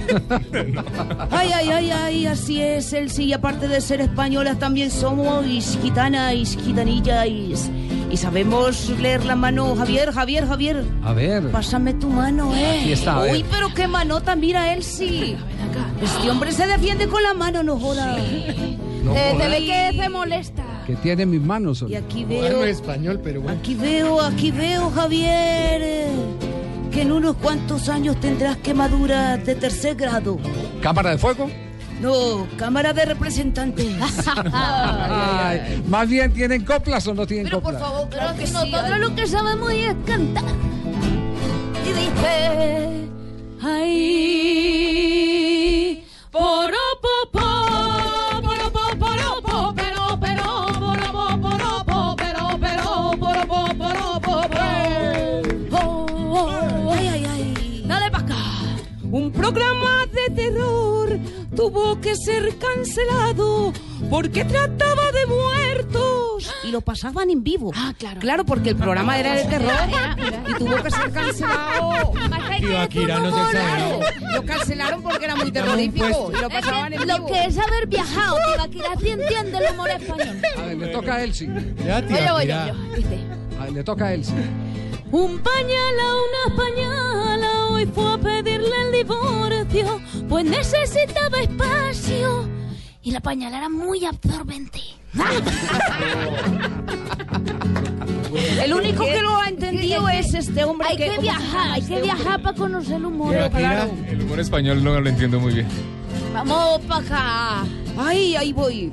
[1.30, 3.26] Ay, ay, ay, ay, así es, Elsie.
[3.26, 5.46] Y aparte de ser españolas, también somos
[5.82, 7.70] gitanas, gitanillas.
[8.12, 9.76] Y sabemos leer la mano.
[9.76, 10.84] Javier, Javier, Javier.
[11.04, 11.50] A ver.
[11.52, 12.80] Pásame tu mano, eh.
[12.82, 13.22] Aquí está.
[13.22, 15.38] Uy, pero qué manota, mira, Elsie.
[16.02, 18.18] Este hombre se defiende con la mano, no joda.
[19.02, 19.44] No Eh, joda.
[19.46, 20.64] se ve que se molesta.
[20.86, 21.84] Que tiene mis manos.
[21.90, 23.58] Y aquí Bueno, veo, es español, pero bueno.
[23.60, 26.08] aquí veo, aquí veo, Javier, eh,
[26.92, 30.38] que en unos cuantos años tendrás quemadura de tercer grado.
[30.82, 31.50] ¿Cámara de fuego?
[32.02, 33.96] No, Cámara de Representantes.
[34.54, 37.90] Ay, más bien, ¿tienen coplas o no tienen Pero por coplas?
[37.92, 40.44] favor, claro que nosotros lo que sabemos es cantar.
[41.86, 43.08] Y dice,
[43.62, 44.84] ay,
[46.32, 47.61] poropopo, poropo,
[61.56, 63.74] tuvo que ser cancelado
[64.10, 66.52] porque trataba de muertos.
[66.64, 67.72] Y lo pasaban en vivo.
[67.76, 68.20] Ah, claro.
[68.20, 69.72] Claro, porque el programa era de terror
[70.50, 72.14] y tuvo que ser cancelado.
[72.60, 74.00] Tibaquira, no se exagere.
[74.34, 77.28] Lo cancelaron porque era muy terrorífico y lo pasaban en Lo vivo.
[77.28, 80.42] que es haber viajado, Tibaquira sí entiende el humor español.
[80.58, 81.50] A ver, le toca a Elsie.
[81.86, 82.52] Ya, Oye, voy.
[82.52, 84.36] A ver, le toca a Elsie.
[85.12, 86.04] Un pañala,
[86.48, 92.48] una pañala, hoy fue a pedirle el divorcio, pues necesitaba espacio.
[93.04, 94.80] Y la pañala era muy absorbente.
[98.64, 101.82] El único que lo ha entendido es este hombre Hay que ¿cómo se viajar, hay
[101.82, 102.16] este que hombre?
[102.16, 103.34] viajar para conocer el humor.
[103.34, 105.68] Tibaquira, el humor español no lo entiendo muy bien.
[106.34, 107.66] Vamos para acá.
[107.98, 108.92] Ay, ahí voy.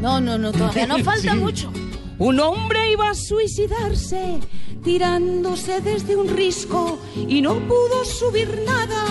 [0.00, 1.38] No, no, no, todavía no falta Sí.
[1.38, 1.70] mucho.
[2.18, 4.38] Un hombre iba a suicidarse
[4.82, 9.06] tirándose desde un risco y no pudo subir nada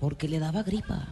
[0.00, 1.08] porque le daba gripa.